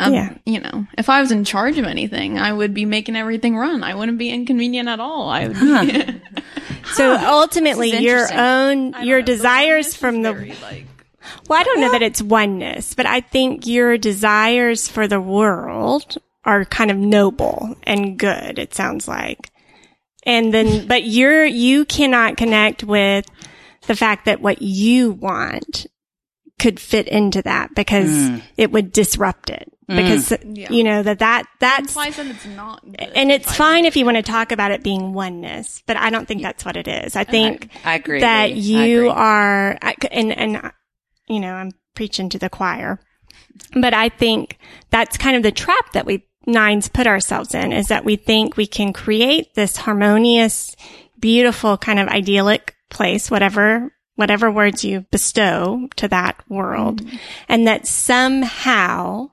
[0.00, 0.34] um, yeah.
[0.46, 3.84] you know, if I was in charge of anything, I would be making everything run.
[3.84, 5.28] I wouldn't be inconvenient at all.
[5.28, 5.56] I would.
[5.58, 6.12] Huh.
[6.94, 10.32] so ultimately, your own your desires from the.
[10.32, 10.86] Very, like,
[11.46, 16.16] well, I don't know that it's oneness, but I think your desires for the world
[16.46, 18.58] are kind of noble and good.
[18.58, 19.50] It sounds like.
[20.30, 23.26] And then, but you're, you cannot connect with
[23.88, 25.86] the fact that what you want
[26.60, 28.40] could fit into that because mm.
[28.56, 29.68] it would disrupt it.
[29.90, 29.96] Mm.
[29.96, 30.56] Because, mm.
[30.56, 30.70] yeah.
[30.70, 34.22] you know, that, that, that's, that it's not and it's fine if you want to
[34.22, 37.16] talk about it being oneness, but I don't think that's what it is.
[37.16, 39.08] I think I, I agree that you agree.
[39.08, 39.78] are,
[40.12, 40.72] and, and,
[41.26, 43.00] you know, I'm preaching to the choir,
[43.74, 44.58] but I think
[44.90, 48.56] that's kind of the trap that we nines put ourselves in is that we think
[48.56, 50.74] we can create this harmonious,
[51.18, 57.02] beautiful kind of idyllic place, whatever, whatever words you bestow to that world.
[57.02, 57.16] Mm-hmm.
[57.48, 59.30] And that somehow,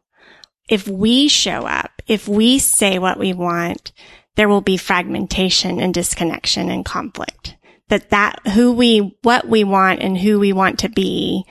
[0.70, 3.92] if we show up, if we say what we want,
[4.36, 7.56] there will be fragmentation and disconnection and conflict.
[7.90, 11.46] That that, who we, what we want and who we want to be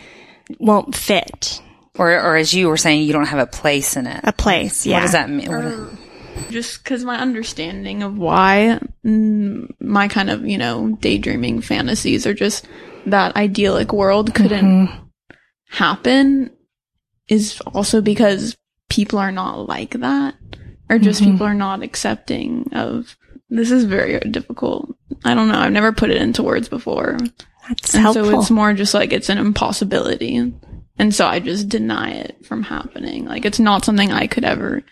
[0.60, 1.62] won't fit
[1.98, 4.20] or, or as you were saying, you don't have a place in it.
[4.24, 4.96] A place, yeah.
[4.96, 5.48] What does that mean?
[5.48, 5.90] Or,
[6.50, 12.34] just because my understanding of why mm, my kind of, you know, daydreaming fantasies are
[12.34, 12.66] just
[13.06, 15.04] that idyllic world couldn't mm-hmm.
[15.70, 16.50] happen
[17.28, 18.56] is also because
[18.88, 20.34] people are not like that
[20.88, 21.32] or just mm-hmm.
[21.32, 23.16] people are not accepting of
[23.48, 24.94] this is very difficult.
[25.24, 25.58] I don't know.
[25.58, 27.16] I've never put it into words before.
[27.68, 28.24] That's and helpful.
[28.24, 30.52] So it's more just like it's an impossibility.
[30.98, 33.26] And so I just deny it from happening.
[33.26, 34.82] Like it's not something I could ever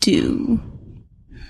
[0.00, 0.60] do.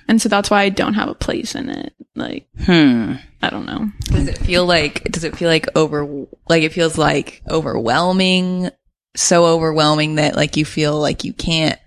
[0.09, 1.95] And so that's why I don't have a place in it.
[2.14, 3.14] Like, hmm.
[3.40, 3.88] I don't know.
[4.05, 8.70] Does it feel like, does it feel like over, like it feels like overwhelming,
[9.14, 11.78] so overwhelming that like you feel like you can't,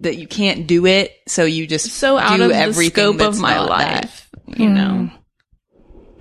[0.00, 1.12] that you can't do it.
[1.28, 4.58] So you just so out of the scope of my life, that.
[4.58, 5.10] you know?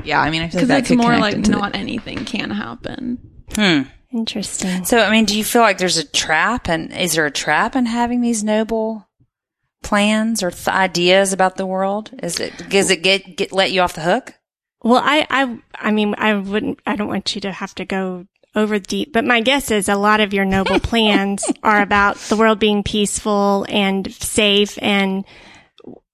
[0.03, 0.19] Yeah.
[0.19, 3.45] I mean, I feel like that it's more like not the- anything can happen.
[3.55, 3.83] Hmm.
[4.11, 4.85] Interesting.
[4.85, 7.75] So, I mean, do you feel like there's a trap, and is there a trap
[7.75, 9.07] in having these noble
[9.83, 12.11] plans or th- ideas about the world?
[12.23, 14.33] Is it does it get get let you off the hook?
[14.83, 16.79] Well, I I I mean, I wouldn't.
[16.85, 18.25] I don't want you to have to go
[18.55, 22.37] over deep, but my guess is a lot of your noble plans are about the
[22.37, 25.25] world being peaceful and safe and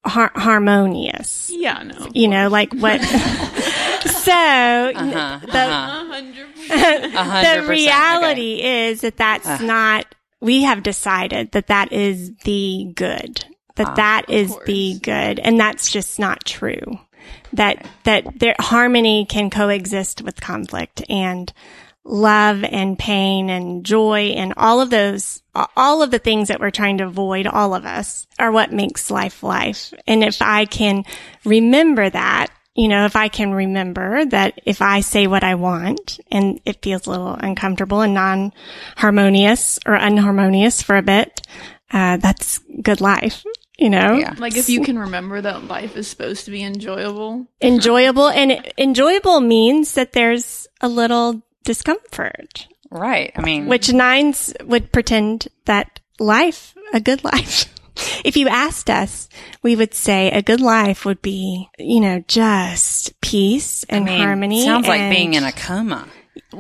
[0.04, 1.52] har- harmonious.
[1.54, 2.10] Yeah, no.
[2.14, 3.00] You know, like what?
[4.02, 5.58] so uh-huh, the,
[6.70, 7.62] uh-huh.
[7.62, 8.90] the reality okay.
[8.90, 9.58] is that that's uh.
[9.60, 13.46] not, we have decided that that is the good,
[13.76, 14.66] that uh, that is course.
[14.66, 15.40] the good.
[15.40, 17.00] And that's just not true.
[17.54, 21.52] That, that there, harmony can coexist with conflict and
[22.04, 25.44] love and pain and joy and all of those,
[25.76, 29.12] all of the things that we're trying to avoid, all of us are what makes
[29.12, 29.94] life life.
[30.08, 31.06] And if I can
[31.46, 36.20] remember that you know, if I can remember that if I say what I want
[36.32, 41.42] and it feels a little uncomfortable and non-harmonious or unharmonious for a bit,
[41.92, 43.44] uh, that's good life.
[43.78, 44.36] You know, yeah.
[44.38, 49.42] like if you can remember that life is supposed to be enjoyable, enjoyable, and enjoyable
[49.42, 53.32] means that there's a little discomfort, right?
[53.36, 57.74] I mean, which nines would pretend that life, a good life,
[58.24, 59.30] if you asked us,
[59.62, 64.22] we would say a good life would be, you know, just peace and I mean,
[64.22, 64.64] harmony.
[64.64, 66.08] Sounds like being in a coma.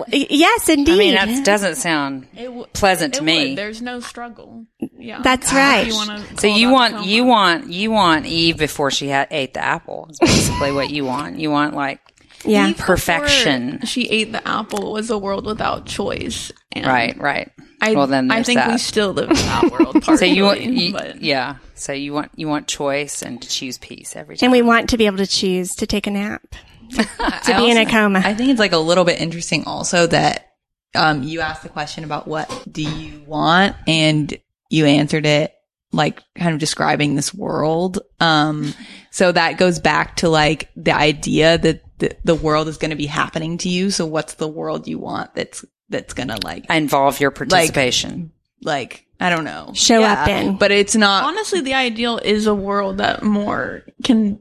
[0.08, 0.94] Yes, indeed.
[0.94, 3.50] I mean, that doesn't sound w- pleasant to me.
[3.50, 3.58] Would.
[3.58, 4.66] There's no struggle.
[4.80, 5.88] Yeah, that's right.
[5.88, 10.08] You so you want you want you want Eve before she had ate the apple.
[10.10, 11.40] Is basically what you want.
[11.40, 12.00] You want like
[12.46, 13.86] yeah Eve perfection.
[13.86, 14.94] She ate the apple.
[14.94, 16.52] was a world without choice.
[16.76, 17.52] right, right.
[17.82, 18.70] I, well, then I think that.
[18.70, 20.04] we still live in that world.
[20.20, 21.58] so you want, you, yeah.
[21.74, 24.92] So you want you want choice and to choose peace every time, and we want
[24.92, 26.44] to be able to choose to take a nap
[26.92, 28.22] to, be also, in a coma.
[28.24, 30.52] I think it's like a little bit interesting also that
[30.94, 34.38] um, you asked the question about what do you want and
[34.70, 35.54] you answered it
[35.92, 38.00] like kind of describing this world.
[38.20, 38.74] Um,
[39.10, 42.97] so that goes back to like the idea that the, the world is going to
[42.97, 43.91] be happening to you.
[43.91, 48.32] So what's the world you want that's, that's going to like involve your participation?
[48.62, 49.72] Like, like I don't know.
[49.74, 50.58] Show yeah, up in.
[50.58, 51.24] But it's not.
[51.24, 54.39] Honestly, the ideal is a world that more can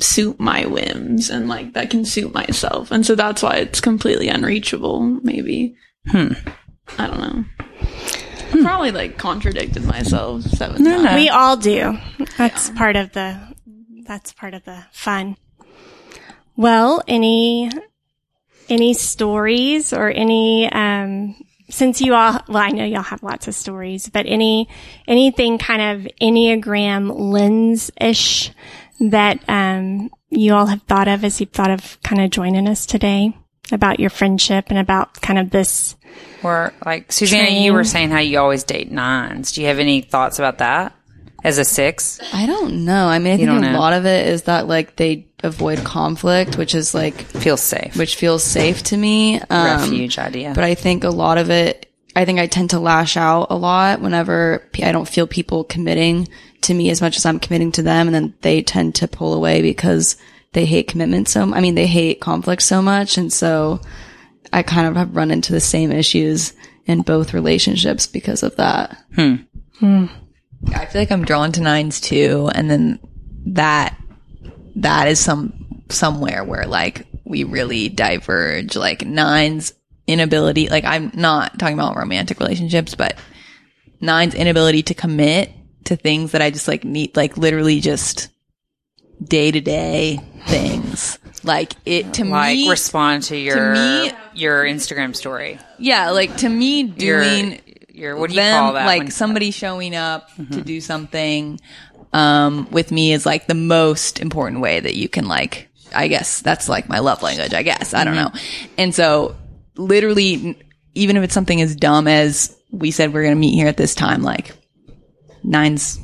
[0.00, 2.90] suit my whims and like that can suit myself.
[2.90, 5.76] And so that's why it's completely unreachable, maybe.
[6.08, 6.32] Hmm.
[6.98, 7.44] I don't know.
[8.50, 8.64] Hmm.
[8.64, 11.14] Probably like contradicted myself seven no, no.
[11.14, 11.98] We all do.
[12.36, 12.76] That's yeah.
[12.76, 13.54] part of the
[14.04, 15.36] that's part of the fun.
[16.58, 17.70] Well, any
[18.68, 21.36] any stories or any um
[21.70, 24.68] since you all well I know y'all have lots of stories, but any
[25.06, 28.50] anything kind of Enneagram lens ish
[28.98, 32.86] that um, you all have thought of as you've thought of kind of joining us
[32.86, 33.36] today
[33.70, 35.94] about your friendship and about kind of this?
[36.42, 37.62] Or like Susanna, train.
[37.62, 39.52] you were saying how you always date nines.
[39.52, 40.92] Do you have any thoughts about that
[41.44, 42.20] as a six?
[42.32, 43.06] I don't know.
[43.06, 43.78] I mean, I think a know.
[43.78, 48.16] lot of it is that like they avoid conflict, which is like feels safe, which
[48.16, 49.40] feels safe to me.
[49.40, 50.52] Um, Refuge idea.
[50.54, 51.84] But I think a lot of it.
[52.16, 56.26] I think I tend to lash out a lot whenever I don't feel people committing
[56.62, 58.08] to me as much as I'm committing to them.
[58.08, 60.16] And then they tend to pull away because
[60.52, 63.18] they hate commitment so, I mean, they hate conflict so much.
[63.18, 63.80] And so
[64.52, 66.54] I kind of have run into the same issues
[66.86, 68.96] in both relationships because of that.
[69.14, 70.06] Hmm.
[70.74, 72.50] I feel like I'm drawn to nines too.
[72.54, 73.00] And then
[73.46, 73.96] that,
[74.76, 79.72] that is some, somewhere where like we really diverge, like nines
[80.06, 83.16] inability, like I'm not talking about romantic relationships, but
[84.00, 85.52] nine's inability to commit
[85.84, 88.28] to things that I just like need, like literally just
[89.22, 91.18] day to day things.
[91.44, 95.58] Like it to me like me, respond to your to me, your Instagram story.
[95.78, 97.60] Yeah, like to me, doing
[97.98, 98.86] your, your what do you them, call that?
[98.86, 100.54] Like somebody showing up mm-hmm.
[100.54, 101.60] to do something
[102.12, 105.68] um, with me is like the most important way that you can like.
[105.94, 107.54] I guess that's like my love language.
[107.54, 108.34] I guess I don't mm-hmm.
[108.34, 108.40] know.
[108.76, 109.36] And so,
[109.76, 110.56] literally,
[110.94, 113.76] even if it's something as dumb as we said we're going to meet here at
[113.76, 114.54] this time, like
[115.42, 115.98] nines,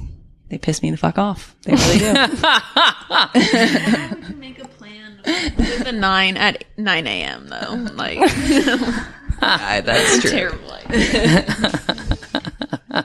[0.48, 1.54] they piss me the fuck off.
[1.62, 2.14] They really do.
[2.14, 7.48] How would you make a plan with a nine at 9 a.m.
[7.48, 7.94] though.
[7.94, 8.18] Like,
[9.42, 10.30] yeah, that's true.
[10.30, 10.70] Terrible.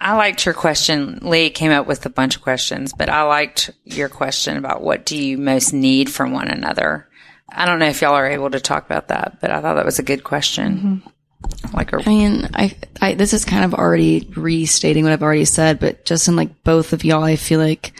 [0.00, 1.20] I liked your question.
[1.22, 5.06] Lee came up with a bunch of questions, but I liked your question about what
[5.06, 7.08] do you most need from one another.
[7.50, 9.84] I don't know if y'all are able to talk about that, but I thought that
[9.84, 11.02] was a good question.
[11.02, 11.76] Mm-hmm.
[11.76, 15.44] Like, a- I mean, I, I, this is kind of already restating what I've already
[15.46, 17.92] said, but just in like both of y'all, I feel like,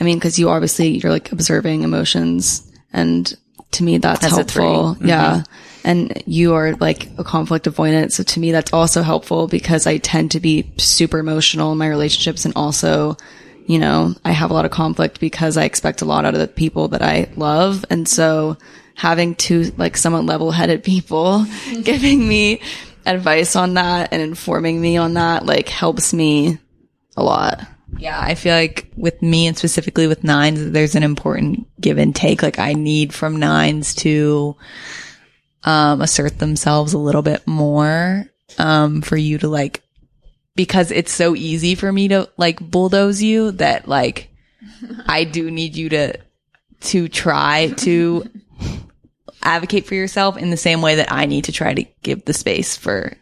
[0.00, 3.34] I mean, cause you obviously, you're like observing emotions and
[3.72, 4.94] to me, that's helpful.
[4.94, 5.08] Mm-hmm.
[5.08, 5.42] Yeah.
[5.84, 8.12] And you are like a conflict avoidant.
[8.12, 11.88] So to me, that's also helpful because I tend to be super emotional in my
[11.88, 13.16] relationships and also,
[13.66, 16.40] you know, I have a lot of conflict because I expect a lot out of
[16.40, 17.84] the people that I love.
[17.90, 18.56] And so
[18.94, 21.46] having two like somewhat level headed people
[21.82, 22.60] giving me
[23.06, 26.58] advice on that and informing me on that like helps me
[27.16, 27.66] a lot.
[27.96, 32.14] Yeah, I feel like with me and specifically with nines, there's an important give and
[32.14, 32.42] take.
[32.42, 34.56] Like I need from nines to,
[35.64, 38.26] um, assert themselves a little bit more,
[38.58, 39.82] um, for you to like,
[40.54, 44.28] because it's so easy for me to like bulldoze you that like,
[45.06, 46.18] I do need you to,
[46.80, 48.28] to try to
[49.42, 52.34] advocate for yourself in the same way that I need to try to give the
[52.34, 53.16] space for,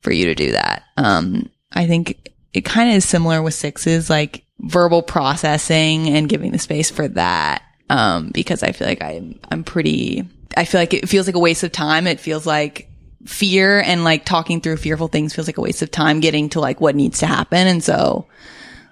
[0.00, 0.82] for you to do that.
[0.96, 2.21] Um, I think
[2.52, 7.08] it kind of is similar with sixes, like verbal processing and giving the space for
[7.08, 7.62] that.
[7.88, 10.24] Um, because I feel like I'm, I'm pretty,
[10.56, 12.06] I feel like it feels like a waste of time.
[12.06, 12.88] It feels like
[13.26, 16.60] fear and like talking through fearful things feels like a waste of time getting to
[16.60, 17.66] like what needs to happen.
[17.66, 18.26] And so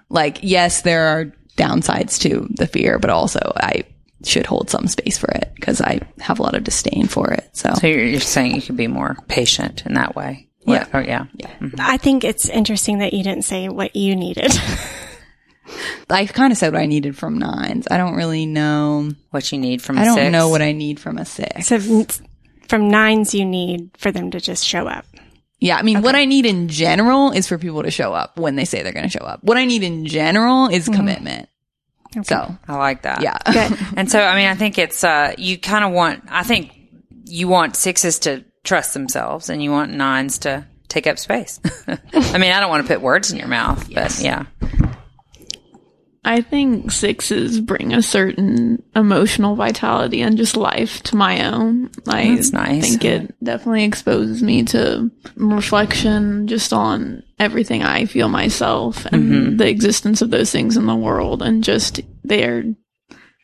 [0.09, 3.83] like, yes, there are downsides to the fear, but also I
[4.23, 7.49] should hold some space for it because I have a lot of disdain for it.
[7.53, 10.47] So, so you're, you're saying you could be more patient in that way.
[10.63, 10.87] Yeah.
[10.93, 11.25] Oh, yeah.
[11.33, 11.49] Yeah.
[11.59, 11.75] Mm-hmm.
[11.79, 14.51] I think it's interesting that you didn't say what you needed.
[16.09, 17.87] I kind of said what I needed from nines.
[17.89, 19.97] I don't really know what you need from.
[19.97, 20.31] I don't six.
[20.31, 21.67] know what I need from a six.
[21.67, 21.79] So
[22.67, 25.05] from nines, you need for them to just show up.
[25.59, 26.03] Yeah, I mean, okay.
[26.03, 28.93] what I need in general is for people to show up when they say they're
[28.93, 29.43] going to show up.
[29.43, 30.95] What I need in general is mm-hmm.
[30.95, 31.49] commitment.
[32.17, 32.23] Okay.
[32.23, 33.21] So I like that.
[33.21, 33.37] Yeah.
[33.95, 36.71] and so, I mean, I think it's, uh, you kind of want, I think
[37.25, 41.59] you want sixes to trust themselves and you want nines to take up space.
[41.87, 44.17] I mean, I don't want to put words in your mouth, yes.
[44.17, 44.45] but yeah.
[46.23, 51.89] I think sixes bring a certain emotional vitality and just life to my own.
[52.07, 52.83] I That's nice.
[52.83, 59.23] I think it definitely exposes me to reflection just on everything I feel myself and
[59.23, 59.57] mm-hmm.
[59.57, 62.65] the existence of those things in the world and just they're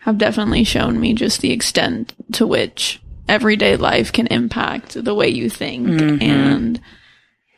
[0.02, 5.28] have definitely shown me just the extent to which everyday life can impact the way
[5.28, 6.22] you think mm-hmm.
[6.22, 6.82] and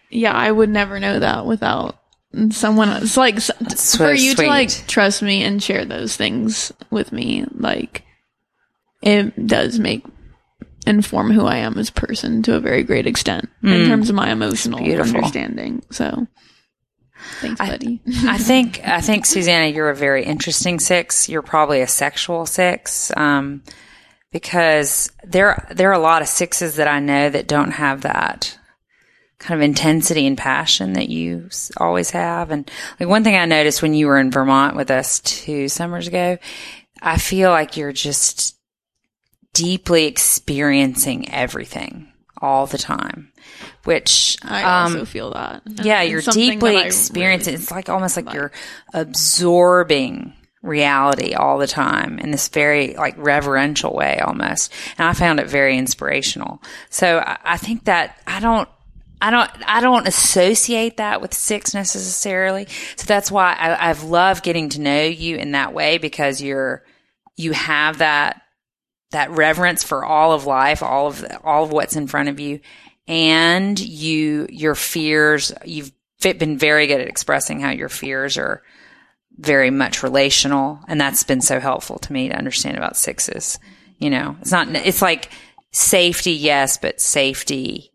[0.10, 2.00] yeah, I would never know that without
[2.52, 3.54] someone It's Like so
[3.98, 4.46] for you sweet.
[4.46, 8.04] to like trust me and share those things with me, like
[9.02, 10.04] it does make
[10.86, 13.72] inform who I am as a person to a very great extent mm.
[13.72, 15.84] in terms of my emotional understanding.
[15.92, 16.28] So
[17.42, 18.02] thanks, buddy.
[18.26, 21.30] I, I think I think Susanna, you're a very interesting six.
[21.30, 23.12] You're probably a sexual six.
[23.16, 23.64] Um,
[24.32, 28.58] because there there are a lot of sixes that I know that don't have that
[29.40, 32.52] kind of intensity and passion that you always have.
[32.52, 32.70] And
[33.00, 36.38] like one thing I noticed when you were in Vermont with us two summers ago,
[37.02, 38.58] I feel like you're just
[39.54, 42.12] deeply experiencing everything
[42.42, 43.32] all the time,
[43.86, 45.64] which I um, also feel that.
[45.84, 47.54] Yeah, you're deeply experiencing.
[47.54, 48.52] Really it's like almost like, like you're
[48.94, 54.74] absorbing reality all the time in this very like reverential way almost.
[54.98, 56.62] And I found it very inspirational.
[56.90, 58.68] So I, I think that I don't
[59.22, 62.68] I don't, I don't associate that with six necessarily.
[62.96, 66.86] So that's why I, I've loved getting to know you in that way because you're,
[67.36, 68.42] you have that,
[69.12, 72.62] that reverence for all of life, all of, all of what's in front of you.
[73.10, 75.92] And you, your fears, you've
[76.22, 78.64] been very good at expressing how your fears are
[79.40, 80.80] very much relational.
[80.88, 83.58] And that's been so helpful to me to understand about sixes.
[83.98, 85.32] You know, it's not, it's like
[85.72, 87.92] safety, yes, but safety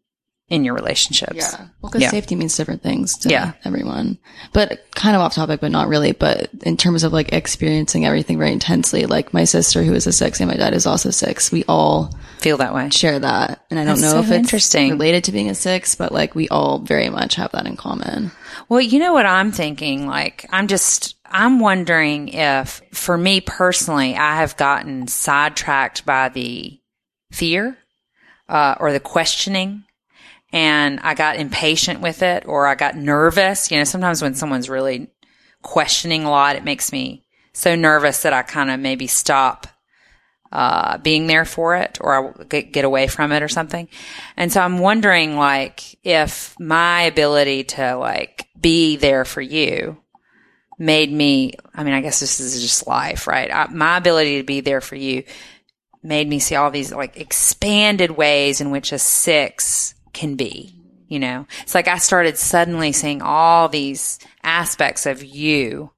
[0.48, 1.36] in your relationships.
[1.36, 1.56] Yeah.
[1.80, 2.10] Well, because yeah.
[2.10, 3.52] safety means different things to yeah.
[3.64, 4.18] everyone.
[4.52, 6.12] But kind of off topic, but not really.
[6.12, 10.12] But in terms of like experiencing everything very intensely, like my sister who is a
[10.12, 12.90] six and my dad is also six, we all feel that way.
[12.90, 13.64] Share that.
[13.70, 14.90] And I don't That's know so if it's interesting.
[14.90, 18.30] related to being a six, but like we all very much have that in common.
[18.68, 20.06] Well, you know what I'm thinking?
[20.06, 26.80] Like, I'm just, I'm wondering if for me personally, I have gotten sidetracked by the
[27.32, 27.78] fear,
[28.48, 29.84] uh, or the questioning
[30.52, 33.70] and I got impatient with it or I got nervous.
[33.70, 35.08] You know, sometimes when someone's really
[35.62, 39.66] questioning a lot, it makes me so nervous that I kind of maybe stop
[40.52, 43.88] uh, being there for it or I get, get away from it or something.
[44.36, 49.98] And so I'm wondering like if my ability to like be there for you
[50.78, 53.50] made me, I mean, I guess this is just life, right?
[53.50, 55.24] I, my ability to be there for you
[56.02, 60.74] made me see all these like expanded ways in which a six can be.
[61.08, 65.90] You know, it's like I started suddenly seeing all these aspects of you.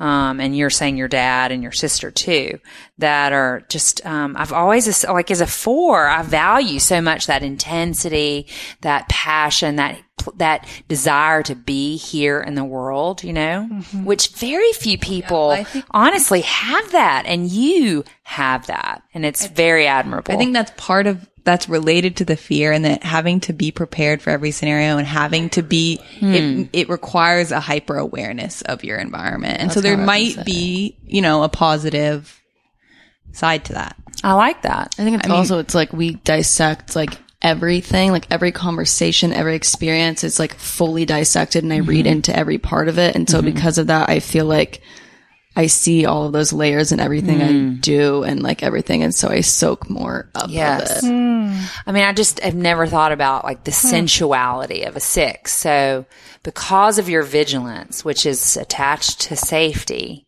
[0.00, 2.58] Um, and you're saying your dad and your sister too,
[2.96, 7.42] that are just, um, I've always, like as a four, I value so much that
[7.42, 8.46] intensity,
[8.80, 10.00] that passion, that,
[10.36, 14.04] that desire to be here in the world, you know, mm-hmm.
[14.04, 17.24] which very few people yeah, think- honestly have that.
[17.26, 19.02] And you have that.
[19.12, 20.32] And it's very admirable.
[20.32, 23.70] I think that's part of that's related to the fear and that having to be
[23.70, 26.34] prepared for every scenario and having to be hmm.
[26.34, 30.96] it, it, requires a hyper awareness of your environment and that's so there might be
[31.06, 32.40] you know a positive
[33.32, 36.14] side to that i like that i think it's I also mean, it's like we
[36.14, 41.88] dissect like everything like every conversation every experience is like fully dissected and i mm-hmm.
[41.88, 43.54] read into every part of it and so mm-hmm.
[43.54, 44.82] because of that i feel like
[45.56, 47.76] I see all of those layers and everything mm.
[47.76, 49.02] I do and like everything.
[49.02, 51.02] And so I soak more up yes.
[51.02, 51.12] of it.
[51.12, 51.80] Mm.
[51.86, 53.88] I mean, I just have never thought about like the hmm.
[53.88, 55.52] sensuality of a six.
[55.52, 56.06] So
[56.44, 60.24] because of your vigilance, which is attached to safety,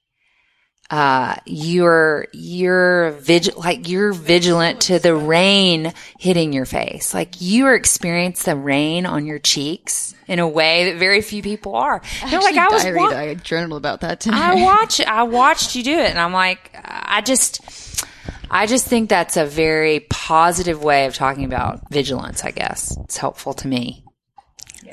[0.92, 7.14] uh, you're, you're vigil, like you're vigilant to the rain hitting your face.
[7.14, 11.42] Like you are experience the rain on your cheeks in a way that very few
[11.42, 12.02] people are.
[12.26, 14.36] You know, like I was, wa- I journaled about that today.
[14.36, 18.04] I watch, I watched you do it and I'm like, I just,
[18.50, 22.94] I just think that's a very positive way of talking about vigilance, I guess.
[23.04, 24.04] It's helpful to me.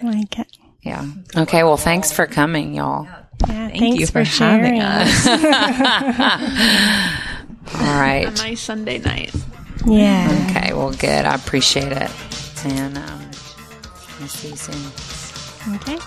[0.01, 0.57] like it.
[0.81, 1.05] Yeah.
[1.35, 1.63] Okay.
[1.63, 3.05] Well, thanks for coming, y'all.
[3.47, 4.81] Yeah, Thank you for, for having sharing.
[4.81, 5.27] us.
[7.75, 8.27] All right.
[8.27, 9.33] A nice Sunday night.
[9.85, 10.47] Yeah.
[10.49, 10.73] Okay.
[10.73, 11.25] Well, good.
[11.25, 12.11] I appreciate it.
[12.65, 13.21] And um,
[14.21, 15.75] I'll see you soon.
[15.75, 15.97] Okay.